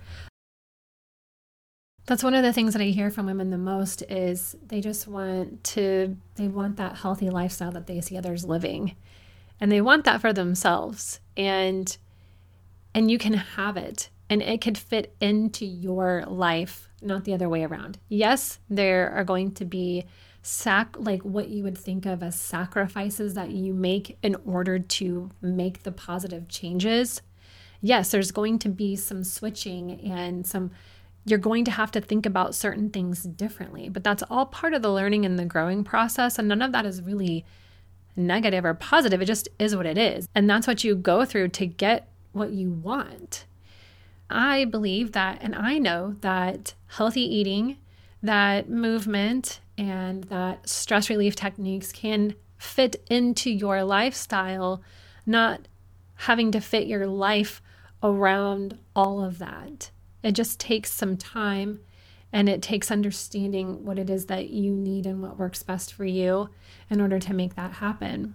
That's 2.05 2.23
one 2.23 2.35
of 2.35 2.43
the 2.43 2.53
things 2.53 2.75
that 2.75 2.83
I 2.83 2.87
hear 2.87 3.11
from 3.11 3.27
women 3.27 3.51
the 3.51 3.57
most 3.57 4.03
is 4.03 4.57
they 4.67 4.81
just 4.81 5.07
want 5.09 5.65
to 5.65 6.17
they 6.35 6.49
want 6.49 6.77
that 6.77 6.97
healthy 6.97 7.31
lifestyle 7.31 7.73
that 7.73 7.87
they 7.87 8.01
see 8.01 8.19
others 8.19 8.45
living. 8.45 8.95
And 9.63 9.71
they 9.71 9.81
want 9.81 10.03
that 10.05 10.21
for 10.21 10.33
themselves. 10.33 11.21
And 11.37 11.97
and 12.95 13.09
you 13.11 13.17
can 13.17 13.35
have 13.35 13.77
it 13.77 14.11
and 14.29 14.43
it 14.43 14.61
could 14.61 14.77
fit 14.77 15.15
into 15.21 15.65
your 15.65 16.25
life, 16.27 16.89
not 17.01 17.25
the 17.25 17.33
other 17.33 17.49
way 17.49 17.63
around. 17.63 17.99
Yes, 18.09 18.59
there 18.69 19.11
are 19.13 19.23
going 19.23 19.53
to 19.53 19.65
be 19.65 20.05
sac 20.43 20.97
like 20.99 21.23
what 21.23 21.49
you 21.49 21.63
would 21.63 21.79
think 21.79 22.07
of 22.07 22.25
as 22.25 22.39
sacrifices 22.39 23.35
that 23.35 23.53
you 23.53 23.73
make 23.73 24.19
in 24.21 24.35
order 24.45 24.81
to 24.81 25.31
make 25.41 25.85
the 25.85 25.93
positive 25.93 26.49
changes. 26.49 27.23
Yes, 27.81 28.11
there's 28.11 28.33
going 28.33 28.59
to 28.59 28.69
be 28.69 28.97
some 28.97 29.23
switching 29.23 30.01
and 30.01 30.45
some 30.45 30.73
you're 31.25 31.39
going 31.39 31.65
to 31.67 31.71
have 31.71 31.93
to 31.93 32.01
think 32.01 32.27
about 32.27 32.57
certain 32.57 32.91
things 32.91 33.23
differently. 33.23 33.89
But 33.89 34.03
that's 34.03 34.25
all 34.29 34.47
part 34.47 34.75
of 34.75 34.83
the 34.83 34.93
learning 34.93 35.25
and 35.25 35.39
the 35.39 35.45
growing 35.45 35.85
process. 35.85 36.37
And 36.37 36.49
none 36.49 36.63
of 36.63 36.73
that 36.73 36.85
is 36.85 37.01
really 37.01 37.45
negative 38.17 38.65
or 38.65 38.75
positive. 38.75 39.23
It 39.23 39.27
just 39.27 39.49
is 39.59 39.75
what 39.75 39.87
it 39.87 39.99
is. 39.99 40.29
And 40.35 40.49
that's 40.49 40.67
what 40.67 40.85
you 40.85 40.95
go 40.95 41.25
through 41.25 41.49
to 41.49 41.67
get 41.67 42.09
what 42.33 42.51
you 42.51 42.71
want. 42.71 43.45
I 44.31 44.65
believe 44.65 45.13
that, 45.13 45.39
and 45.43 45.55
I 45.55 45.79
know 45.79 46.17
that 46.21 46.75
healthy 46.87 47.23
eating, 47.23 47.79
that 48.23 48.69
movement, 48.69 49.61
and 49.77 50.25
that 50.25 50.69
stress 50.69 51.11
relief 51.11 51.37
techniques 51.37 51.93
can 51.93 52.35
fit 52.57 53.03
into 53.11 53.51
your 53.51 53.83
lifestyle, 53.83 54.83
not 55.27 55.69
having 56.15 56.53
to 56.53 56.61
fit 56.61 56.87
your 56.87 57.07
life 57.07 57.61
around 58.03 58.79
all 58.95 59.23
of 59.23 59.39
that. 59.39 59.91
It 60.23 60.33
just 60.33 60.61
takes 60.61 60.93
some 60.93 61.17
time 61.17 61.81
and 62.33 62.49
it 62.49 62.63
takes 62.63 62.91
understanding 62.91 63.85
what 63.85 63.99
it 63.99 64.09
is 64.09 64.27
that 64.27 64.49
you 64.49 64.73
need 64.73 65.07
and 65.07 65.23
what 65.23 65.39
works 65.39 65.63
best 65.63 65.93
for 65.93 66.05
you 66.05 66.49
in 66.89 67.01
order 67.01 67.19
to 67.19 67.35
make 67.35 67.55
that 67.57 67.75
happen. 67.75 68.35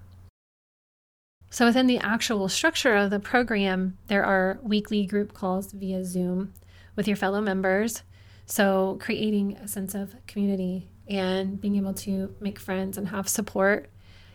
So, 1.50 1.66
within 1.66 1.88
the 1.88 2.00
actual 2.00 2.50
structure 2.50 2.94
of 2.96 3.10
the 3.10 3.20
program, 3.20 3.98
there 4.08 4.24
are 4.24 4.60
weekly 4.62 5.06
group 5.06 5.34
calls 5.34 5.72
via 5.72 6.04
Zoom 6.04 6.54
with 6.96 7.08
your 7.08 7.16
fellow 7.16 7.42
members. 7.42 8.04
So, 8.46 8.98
creating 9.02 9.58
a 9.58 9.68
sense 9.68 9.96
of 9.96 10.16
community 10.28 10.90
and 11.08 11.60
being 11.60 11.78
able 11.78 11.94
to 11.94 12.36
make 12.42 12.60
friends 12.60 12.98
and 12.98 13.08
have 13.08 13.30
support, 13.30 13.90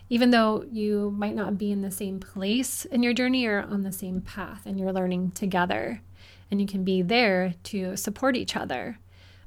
even 0.09 0.31
though 0.31 0.65
you 0.73 1.11
might 1.11 1.35
not 1.35 1.59
be 1.59 1.71
in 1.71 1.83
the 1.83 1.91
same 1.91 2.19
place 2.19 2.87
in 2.87 3.03
your 3.03 3.13
journey 3.13 3.47
or 3.47 3.61
on 3.61 3.83
the 3.83 3.93
same 3.93 4.23
path 4.23 4.63
and 4.65 4.79
you're 4.79 4.93
learning 4.93 5.33
together 5.33 6.01
and 6.51 6.61
you 6.61 6.67
can 6.67 6.83
be 6.83 7.03
there 7.03 7.55
to 7.65 7.97
support 7.97 8.37
each 8.37 8.57
other. 8.57 8.99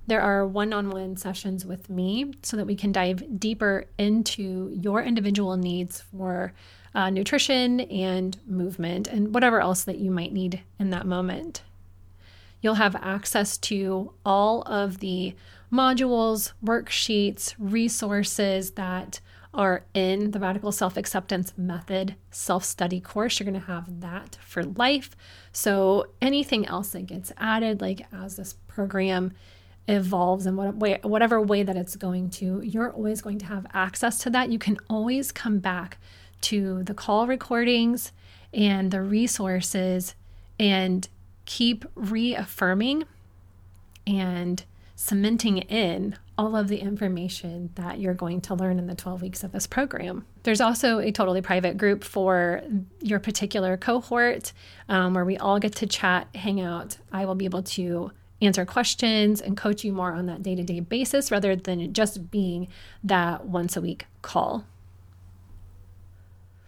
There 0.07 0.21
are 0.21 0.45
one 0.45 0.71
on 0.71 0.89
one 0.89 1.17
sessions 1.17 1.65
with 1.65 1.89
me 1.89 2.33
so 2.43 2.57
that 2.57 2.65
we 2.65 2.75
can 2.75 2.91
dive 2.91 3.39
deeper 3.39 3.85
into 3.97 4.71
your 4.73 5.01
individual 5.01 5.57
needs 5.57 6.01
for 6.01 6.53
uh, 6.93 7.09
nutrition 7.09 7.81
and 7.81 8.37
movement 8.45 9.07
and 9.07 9.33
whatever 9.33 9.59
else 9.59 9.83
that 9.83 9.97
you 9.97 10.11
might 10.11 10.31
need 10.31 10.61
in 10.79 10.91
that 10.91 11.07
moment. 11.07 11.63
You'll 12.61 12.75
have 12.75 12.95
access 12.95 13.57
to 13.57 14.13
all 14.25 14.61
of 14.63 14.99
the 14.99 15.35
modules, 15.71 16.53
worksheets, 16.63 17.53
resources 17.59 18.71
that 18.71 19.19
are 19.53 19.85
in 19.93 20.31
the 20.31 20.39
Radical 20.39 20.71
Self 20.71 20.97
Acceptance 20.97 21.53
Method 21.57 22.15
self 22.29 22.63
study 22.63 22.99
course. 22.99 23.39
You're 23.39 23.49
going 23.49 23.61
to 23.61 23.67
have 23.67 24.01
that 24.01 24.37
for 24.41 24.63
life. 24.63 25.15
So, 25.51 26.07
anything 26.21 26.65
else 26.65 26.89
that 26.89 27.05
gets 27.05 27.31
added, 27.37 27.81
like 27.81 28.05
as 28.11 28.35
this 28.35 28.53
program 28.67 29.33
evolves 29.87 30.45
in 30.45 30.55
whatever 30.55 31.41
way 31.41 31.63
that 31.63 31.75
it's 31.75 31.95
going 31.95 32.29
to, 32.29 32.61
you're 32.61 32.91
always 32.91 33.21
going 33.21 33.37
to 33.39 33.45
have 33.45 33.67
access 33.73 34.19
to 34.19 34.29
that. 34.31 34.51
You 34.51 34.59
can 34.59 34.77
always 34.89 35.31
come 35.31 35.59
back 35.59 35.97
to 36.41 36.83
the 36.83 36.93
call 36.93 37.27
recordings 37.27 38.11
and 38.53 38.91
the 38.91 39.01
resources 39.01 40.15
and 40.59 41.07
keep 41.45 41.85
reaffirming 41.95 43.03
and 44.07 44.63
cementing 44.95 45.57
in 45.57 46.15
all 46.37 46.55
of 46.55 46.67
the 46.67 46.77
information 46.77 47.69
that 47.75 47.99
you're 47.99 48.13
going 48.13 48.41
to 48.41 48.53
learn 48.53 48.79
in 48.79 48.87
the 48.87 48.95
12 48.95 49.21
weeks 49.21 49.43
of 49.43 49.51
this 49.51 49.67
program. 49.67 50.25
There's 50.43 50.61
also 50.61 50.99
a 50.99 51.11
totally 51.11 51.41
private 51.41 51.77
group 51.77 52.03
for 52.03 52.61
your 53.01 53.19
particular 53.19 53.77
cohort 53.77 54.51
um, 54.89 55.13
where 55.13 55.25
we 55.25 55.37
all 55.37 55.59
get 55.59 55.75
to 55.75 55.87
chat, 55.87 56.27
hang 56.35 56.59
out. 56.59 56.97
I 57.11 57.25
will 57.25 57.35
be 57.35 57.45
able 57.45 57.63
to 57.63 58.11
answer 58.45 58.65
questions 58.65 59.41
and 59.41 59.57
coach 59.57 59.83
you 59.83 59.93
more 59.93 60.13
on 60.13 60.25
that 60.27 60.43
day 60.43 60.55
to 60.55 60.63
day 60.63 60.79
basis 60.79 61.31
rather 61.31 61.55
than 61.55 61.93
just 61.93 62.31
being 62.31 62.67
that 63.03 63.45
once 63.45 63.75
a 63.75 63.81
week 63.81 64.05
call. 64.21 64.65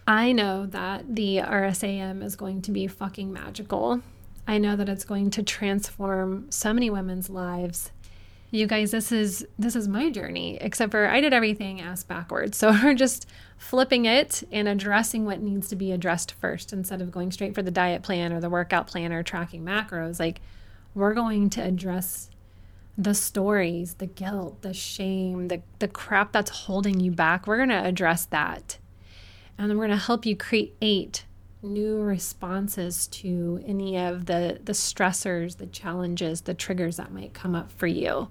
I 0.08 0.32
know 0.32 0.66
that 0.66 1.16
the 1.16 1.38
RSAM 1.38 2.24
is 2.24 2.36
going 2.36 2.62
to 2.64 2.72
be 2.72 2.88
fucking 2.88 3.32
magical. 3.32 4.02
I 4.48 4.58
know 4.58 4.78
that 4.78 4.88
it's 4.88 5.04
going 5.04 5.32
to 5.32 5.44
transform 5.44 6.50
so 6.50 6.74
many 6.74 6.90
women's 6.90 7.30
lives 7.30 7.92
you 8.50 8.66
guys 8.66 8.92
this 8.92 9.12
is 9.12 9.46
this 9.60 9.76
is 9.76 9.88
my 9.88 10.10
journey 10.10 10.58
except 10.62 10.92
for 10.92 11.08
i 11.08 11.20
did 11.20 11.34
everything 11.34 11.82
ass 11.82 12.04
backwards 12.04 12.58
so 12.58 12.72
we're 12.84 12.94
just 12.94 13.28
flipping 13.58 14.06
it 14.06 14.44
and 14.52 14.68
addressing 14.68 15.26
what 15.26 15.42
needs 15.42 15.68
to 15.68 15.76
be 15.76 15.92
addressed 15.92 16.32
first 16.34 16.72
instead 16.72 17.02
of 17.02 17.12
going 17.12 17.32
straight 17.32 17.54
for 17.54 17.62
the 17.62 17.72
diet 17.72 18.04
plan 18.04 18.32
or 18.32 18.40
the 18.40 18.50
workout 18.50 18.88
plan 18.88 19.12
or 19.12 19.22
tracking 19.22 19.64
macros 19.64 20.20
like 20.20 20.40
we're 20.98 21.14
going 21.14 21.50
to 21.50 21.62
address 21.62 22.30
the 22.98 23.14
stories 23.14 23.96
the 23.96 24.08
guilt 24.08 24.62
the 24.64 24.74
shame 24.74 25.48
the, 25.48 25.62
the 25.80 25.88
crap 25.88 26.32
that's 26.32 26.50
holding 26.50 27.00
you 27.00 27.12
back 27.12 27.46
we're 27.48 27.58
going 27.58 27.70
to 27.70 27.86
address 27.86 28.26
that 28.26 28.78
and 29.58 29.70
then 29.70 29.78
we're 29.78 29.88
going 29.88 29.98
to 29.98 30.06
help 30.06 30.26
you 30.26 30.36
create 30.36 31.26
new 31.64 32.02
responses 32.02 33.08
to 33.08 33.64
any 33.66 33.98
of 33.98 34.26
the 34.26 34.60
the 34.64 34.74
stressors, 34.74 35.58
the 35.58 35.66
challenges, 35.68 36.42
the 36.42 36.54
triggers 36.54 36.98
that 36.98 37.12
might 37.12 37.34
come 37.34 37.56
up 37.56 37.72
for 37.72 37.88
you. 37.88 38.30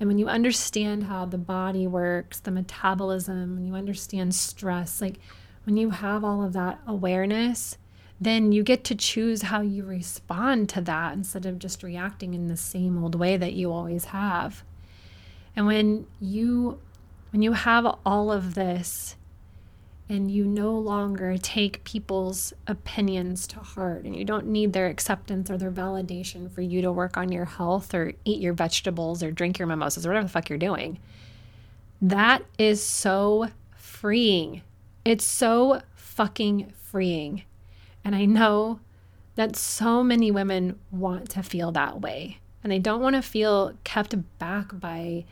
And 0.00 0.08
when 0.08 0.18
you 0.18 0.26
understand 0.28 1.04
how 1.04 1.24
the 1.24 1.38
body 1.38 1.86
works, 1.86 2.40
the 2.40 2.50
metabolism, 2.50 3.54
when 3.54 3.64
you 3.64 3.74
understand 3.74 4.34
stress, 4.34 5.00
like 5.00 5.18
when 5.64 5.76
you 5.76 5.90
have 5.90 6.24
all 6.24 6.42
of 6.42 6.52
that 6.52 6.80
awareness, 6.86 7.78
then 8.20 8.52
you 8.52 8.62
get 8.62 8.84
to 8.84 8.94
choose 8.94 9.42
how 9.42 9.60
you 9.60 9.84
respond 9.84 10.68
to 10.70 10.80
that 10.82 11.12
instead 11.14 11.46
of 11.46 11.58
just 11.58 11.82
reacting 11.82 12.34
in 12.34 12.48
the 12.48 12.56
same 12.56 13.02
old 13.02 13.14
way 13.14 13.36
that 13.36 13.54
you 13.54 13.72
always 13.72 14.06
have. 14.06 14.62
And 15.56 15.66
when 15.66 16.06
you 16.20 16.78
when 17.30 17.42
you 17.42 17.52
have 17.52 17.86
all 18.06 18.30
of 18.30 18.54
this 18.54 19.16
and 20.08 20.30
you 20.30 20.44
no 20.44 20.72
longer 20.72 21.36
take 21.36 21.82
people's 21.82 22.52
opinions 22.66 23.46
to 23.48 23.58
heart 23.58 24.04
and 24.04 24.14
you 24.14 24.24
don't 24.24 24.46
need 24.46 24.72
their 24.72 24.86
acceptance 24.86 25.50
or 25.50 25.56
their 25.56 25.70
validation 25.70 26.50
for 26.50 26.60
you 26.60 26.82
to 26.82 26.92
work 26.92 27.16
on 27.16 27.32
your 27.32 27.46
health 27.46 27.94
or 27.94 28.12
eat 28.24 28.40
your 28.40 28.52
vegetables 28.52 29.22
or 29.22 29.32
drink 29.32 29.58
your 29.58 29.66
mimosas 29.66 30.06
or 30.06 30.10
whatever 30.10 30.26
the 30.26 30.30
fuck 30.30 30.48
you're 30.48 30.58
doing. 30.58 30.98
That 32.00 32.44
is 32.58 32.82
so 32.82 33.48
freeing. 33.76 34.62
It's 35.04 35.24
so 35.24 35.80
fucking 35.96 36.72
freeing. 36.76 37.42
And 38.04 38.14
I 38.14 38.24
know 38.24 38.80
that 39.34 39.56
so 39.56 40.04
many 40.04 40.30
women 40.30 40.78
want 40.90 41.30
to 41.30 41.42
feel 41.42 41.72
that 41.72 42.00
way 42.00 42.38
and 42.64 42.72
they 42.72 42.78
don't 42.78 43.02
want 43.02 43.14
to 43.14 43.22
feel 43.22 43.74
kept 43.84 44.14
back 44.38 44.80
by 44.80 45.26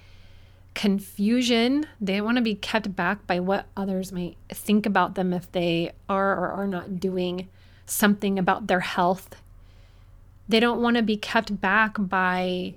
confusion. 0.75 1.87
They 1.99 2.21
want 2.21 2.37
to 2.37 2.43
be 2.43 2.55
kept 2.55 2.95
back 2.95 3.27
by 3.27 3.41
what 3.41 3.67
others 3.75 4.13
might 4.13 4.37
think 4.51 4.85
about 4.85 5.15
them 5.15 5.33
if 5.33 5.51
they 5.51 5.93
are 6.11 6.37
or 6.37 6.51
are 6.51 6.67
not 6.67 7.01
doing 7.01 7.49
something 7.87 8.39
about 8.39 8.67
their 8.67 8.81
health. 8.81 9.37
They 10.47 10.61
don't 10.61 10.83
want 10.83 10.99
to 10.99 11.03
be 11.03 11.17
kept 11.17 11.59
back 11.61 11.97
by 11.99 12.75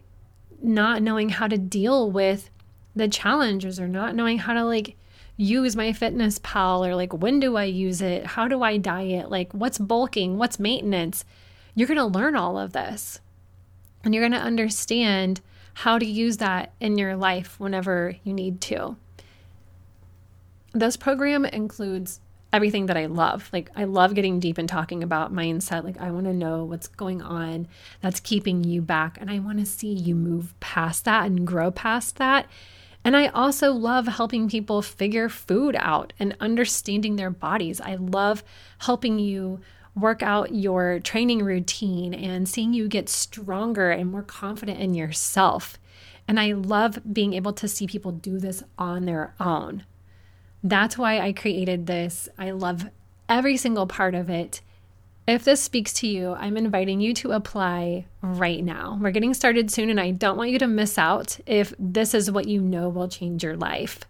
not 0.61 1.01
knowing 1.01 1.29
how 1.29 1.47
to 1.47 1.57
deal 1.57 2.09
with 2.09 2.49
the 2.95 3.09
challenges 3.09 3.77
or 3.77 3.89
not 3.89 4.15
knowing 4.15 4.37
how 4.39 4.53
to 4.53 4.63
like 4.63 4.95
use 5.37 5.75
MyFitnessPal 5.75 6.87
or 6.87 6.95
like 6.95 7.13
when 7.13 7.39
do 7.39 7.57
I 7.57 7.65
use 7.65 8.01
it? 8.01 8.25
How 8.25 8.47
do 8.47 8.63
I 8.63 8.77
diet? 8.77 9.29
Like 9.29 9.51
what's 9.53 9.77
bulking? 9.77 10.37
What's 10.37 10.59
maintenance? 10.59 11.25
You're 11.73 11.87
going 11.87 11.97
to 11.97 12.05
learn 12.05 12.35
all 12.35 12.57
of 12.57 12.73
this. 12.73 13.19
And 14.03 14.13
you're 14.13 14.21
going 14.21 14.39
to 14.39 14.45
understand 14.45 15.41
how 15.73 15.99
to 15.99 16.05
use 16.05 16.37
that 16.37 16.73
in 16.79 16.97
your 16.97 17.15
life 17.15 17.59
whenever 17.59 18.15
you 18.23 18.33
need 18.33 18.61
to. 18.61 18.95
This 20.73 20.95
program 20.95 21.43
includes 21.43 22.21
everything 22.53 22.85
that 22.85 22.95
I 22.95 23.07
love. 23.07 23.49
Like, 23.51 23.69
I 23.75 23.83
love 23.83 24.13
getting 24.13 24.39
deep 24.39 24.57
and 24.57 24.69
talking 24.69 25.03
about 25.03 25.33
mindset. 25.33 25.83
Like, 25.83 25.99
I 25.99 26.11
want 26.11 26.27
to 26.27 26.33
know 26.33 26.63
what's 26.63 26.87
going 26.87 27.21
on 27.21 27.67
that's 27.99 28.21
keeping 28.21 28.63
you 28.63 28.81
back. 28.81 29.17
And 29.19 29.29
I 29.29 29.39
want 29.39 29.59
to 29.59 29.65
see 29.65 29.91
you 29.91 30.15
move 30.15 30.57
past 30.61 31.03
that 31.05 31.25
and 31.25 31.45
grow 31.45 31.71
past 31.71 32.15
that 32.17 32.47
And 33.05 33.15
I 33.15 33.27
also 33.27 33.71
love 33.71 34.07
helping 34.07 34.49
people 34.49 34.81
figure 34.81 35.29
food 35.29 35.75
out 35.77 36.11
and 36.19 36.35
understanding 36.39 37.15
their 37.15 37.29
bodies. 37.29 37.79
I 37.79 37.95
love 37.95 38.43
helping 38.79 39.19
you 39.19 39.59
work 39.95 40.23
out 40.23 40.55
your 40.55 40.99
training 40.99 41.43
routine 41.43 42.15
and 42.15 42.49
seeing 42.49 42.73
you 42.73 42.87
get 42.87 43.07
stronger 43.07 43.91
and 43.91 44.11
more 44.11 44.23
confident 44.23 44.79
in 44.79 44.95
yourself. 44.95 45.77
And 46.27 46.39
I 46.39 46.53
love 46.53 46.97
being 47.13 47.35
able 47.35 47.53
to 47.53 47.67
see 47.67 47.85
people 47.85 48.11
do 48.11 48.39
this 48.39 48.63
on 48.79 49.05
their 49.05 49.35
own. 49.39 49.85
That's 50.63 50.97
why 50.97 51.19
I 51.19 51.31
created 51.31 51.85
this. 51.85 52.27
I 52.39 52.49
love 52.49 52.89
every 53.29 53.55
single 53.55 53.85
part 53.85 54.15
of 54.15 54.31
it. 54.31 54.61
If 55.27 55.43
this 55.43 55.59
speaks 55.59 55.91
to 55.93 56.07
you, 56.07 56.33
I'm 56.33 56.55
inviting 56.55 57.01
you 57.01 57.11
to 57.15 57.31
apply 57.31 58.05
right 58.21 58.63
now. 58.63 58.99
We're 59.01 59.09
getting 59.09 59.33
started 59.33 59.71
soon, 59.71 59.89
and 59.89 59.99
I 59.99 60.11
don't 60.11 60.37
want 60.37 60.51
you 60.51 60.59
to 60.59 60.67
miss 60.67 60.99
out 60.99 61.39
if 61.47 61.73
this 61.79 62.13
is 62.13 62.29
what 62.29 62.47
you 62.47 62.61
know 62.61 62.89
will 62.89 63.07
change 63.07 63.43
your 63.43 63.57
life. 63.57 64.01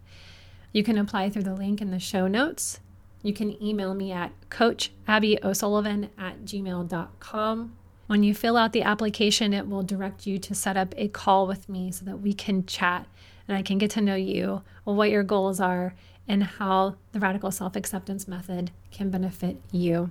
You 0.72 0.84
can 0.84 0.98
apply 0.98 1.30
through 1.30 1.44
the 1.44 1.54
link 1.54 1.80
in 1.80 1.90
the 1.90 1.98
show 1.98 2.26
notes. 2.26 2.80
You 3.22 3.32
can 3.32 3.60
email 3.62 3.94
me 3.94 4.12
at 4.12 4.32
coachabbyosullivan 4.50 6.10
at 6.18 6.44
gmail.com. 6.44 7.76
When 8.08 8.22
you 8.22 8.34
fill 8.34 8.58
out 8.58 8.72
the 8.72 8.82
application, 8.82 9.54
it 9.54 9.68
will 9.68 9.82
direct 9.82 10.26
you 10.26 10.38
to 10.38 10.54
set 10.54 10.76
up 10.76 10.94
a 10.98 11.08
call 11.08 11.46
with 11.46 11.66
me 11.68 11.90
so 11.92 12.04
that 12.04 12.20
we 12.20 12.34
can 12.34 12.66
chat 12.66 13.06
and 13.48 13.56
I 13.56 13.62
can 13.62 13.78
get 13.78 13.90
to 13.92 14.00
know 14.00 14.16
you, 14.16 14.62
what 14.84 15.10
your 15.10 15.22
goals 15.22 15.60
are, 15.60 15.94
and 16.28 16.42
how 16.44 16.96
the 17.12 17.20
radical 17.20 17.50
self 17.50 17.74
acceptance 17.74 18.28
method 18.28 18.70
can 18.90 19.10
benefit 19.10 19.56
you. 19.72 20.10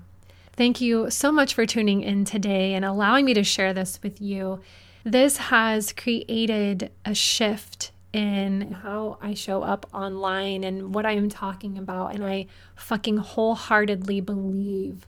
Thank 0.58 0.80
you 0.80 1.10
so 1.10 1.32
much 1.32 1.54
for 1.54 1.66
tuning 1.66 2.02
in 2.02 2.24
today 2.24 2.74
and 2.76 2.86
allowing 2.86 3.26
me 3.26 3.34
to 3.34 3.44
share 3.44 3.74
this 3.74 4.00
with 4.02 4.22
you. 4.22 4.62
This 5.04 5.38
has 5.38 5.92
created 5.92 6.92
a 7.04 7.14
shift 7.14 7.92
in 8.14 8.72
how 8.72 9.18
I 9.22 9.34
show 9.34 9.62
up 9.64 9.86
online 9.94 10.64
and 10.64 10.96
what 10.96 11.06
I 11.06 11.12
am 11.12 11.28
talking 11.28 11.78
about. 11.78 12.16
And 12.16 12.24
I 12.24 12.48
fucking 12.76 13.18
wholeheartedly 13.18 14.22
believe 14.22 15.06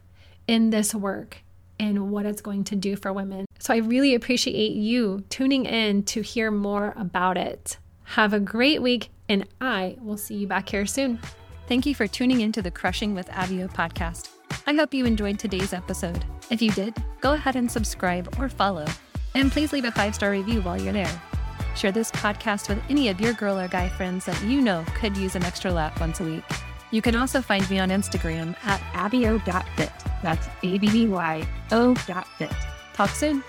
in 0.48 0.70
this 0.70 0.94
work 0.94 1.38
and 1.80 2.12
what 2.12 2.26
it's 2.26 2.42
going 2.42 2.66
to 2.66 2.76
do 2.76 2.98
for 2.98 3.14
women. 3.14 3.46
So 3.60 3.74
I 3.74 3.78
really 3.78 4.16
appreciate 4.16 4.74
you 4.74 5.24
tuning 5.30 5.66
in 5.66 6.04
to 6.04 6.22
hear 6.22 6.52
more 6.52 6.94
about 6.98 7.38
it. 7.38 7.78
Have 8.04 8.34
a 8.34 8.40
great 8.40 8.82
week, 8.82 9.10
and 9.30 9.46
I 9.62 9.98
will 10.02 10.18
see 10.18 10.36
you 10.36 10.48
back 10.48 10.70
here 10.70 10.86
soon. 10.86 11.20
Thank 11.68 11.86
you 11.86 11.96
for 11.96 12.08
tuning 12.08 12.42
into 12.42 12.62
the 12.62 12.72
Crushing 12.72 13.14
with 13.14 13.30
Abby 13.30 13.64
O 13.64 13.68
podcast. 13.68 14.37
I 14.66 14.74
hope 14.74 14.94
you 14.94 15.06
enjoyed 15.06 15.40
today's 15.40 15.74
episode. 15.74 16.26
If 16.50 16.62
you 16.62 16.72
did, 16.72 16.96
go 17.22 17.34
ahead 17.34 17.56
and 17.56 17.72
subscribe 17.72 18.34
or 18.40 18.50
follow. 18.50 18.86
And 19.36 19.52
please 19.52 19.72
leave 19.74 19.86
a 19.86 19.92
five 19.92 20.16
star 20.16 20.32
review 20.32 20.62
while 20.62 20.80
you're 20.80 20.94
there. 20.94 21.22
Share 21.76 21.92
this 21.92 22.12
podcast 22.12 22.70
with 22.70 22.82
any 22.90 23.10
of 23.10 23.22
your 23.22 23.34
girl 23.34 23.60
or 23.60 23.68
guy 23.68 23.88
friends 23.88 24.26
that 24.26 24.42
you 24.44 24.62
know 24.62 24.84
could 24.96 25.16
use 25.16 25.36
an 25.36 25.44
extra 25.44 25.72
lap 25.72 26.00
once 26.00 26.20
a 26.20 26.24
week. 26.24 26.44
You 26.92 27.02
can 27.02 27.16
also 27.16 27.42
find 27.42 27.70
me 27.70 27.80
on 27.80 27.90
Instagram 27.90 28.56
at 28.66 28.80
abbyo.fit. 28.94 29.92
That's 30.24 30.48
A 30.64 30.78
B 30.78 30.90
B 30.90 31.08
Y 31.08 31.48
O.fit. 31.72 32.52
Talk 32.94 33.10
soon. 33.10 33.44